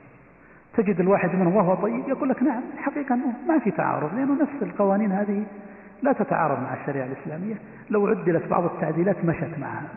تجد 0.76 1.00
الواحد 1.00 1.34
منهم 1.34 1.56
وهو 1.56 1.74
طيب 1.74 2.08
يقول 2.08 2.28
لك 2.28 2.42
نعم 2.42 2.62
الحقيقة 2.74 3.14
أنه 3.14 3.32
ما 3.48 3.58
في 3.58 3.70
تعارض 3.70 4.14
لأنه 4.14 4.42
نفس 4.42 4.62
القوانين 4.62 5.12
هذه 5.12 5.44
لا 6.02 6.12
تتعارض 6.12 6.62
مع 6.62 6.74
الشريعة 6.74 7.06
الإسلامية. 7.06 7.54
لو 7.90 8.06
عدلت 8.06 8.46
بعض 8.46 8.64
التعديلات 8.64 9.24
مشت 9.24 9.58
معها. 9.58 9.88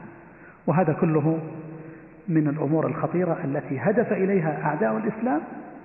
وهذا 0.68 0.94
كله 0.94 1.40
من 2.28 2.48
الأمور 2.48 2.88
الخطيرة 2.88 3.38
التي 3.44 3.80
هدف 3.80 4.12
إليها 4.12 4.66
أعداء 4.66 4.98
الإسلام 4.98 5.42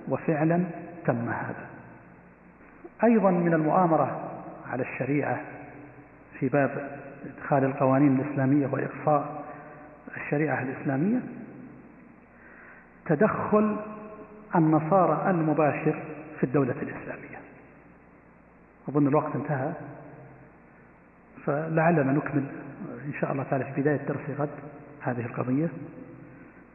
وفعلا 0.09 0.63
تم 1.05 1.29
هذا. 1.29 1.65
أيضا 3.03 3.31
من 3.31 3.53
المؤامرة 3.53 4.19
على 4.71 4.83
الشريعة 4.83 5.39
في 6.39 6.49
باب 6.49 6.99
إدخال 7.25 7.63
القوانين 7.63 8.19
الإسلامية 8.19 8.67
وإقصاء 8.71 9.43
الشريعة 10.17 10.61
الإسلامية 10.61 11.19
تدخل 13.09 13.77
النصارى 14.55 15.29
المباشر 15.29 16.03
في 16.39 16.43
الدولة 16.43 16.75
الإسلامية. 16.81 17.39
أظن 18.89 19.07
الوقت 19.07 19.35
انتهى. 19.35 19.71
فلعلنا 21.45 22.13
نكمل 22.13 22.43
إن 23.05 23.13
شاء 23.21 23.31
الله 23.31 23.43
تعالى 23.43 23.65
في 23.65 23.81
بداية 23.81 23.97
درس 24.07 24.39
غد 24.39 24.49
هذه 25.01 25.25
القضية. 25.25 25.67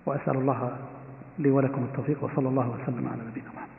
وأسأل 0.07 0.37
الله 0.37 0.77
لي 1.39 1.51
ولكم 1.51 1.85
التوفيق 1.85 2.25
وصلى 2.25 2.49
الله 2.49 2.69
وسلم 2.69 3.09
على 3.09 3.23
نبينا 3.31 3.49
محمد. 3.49 3.74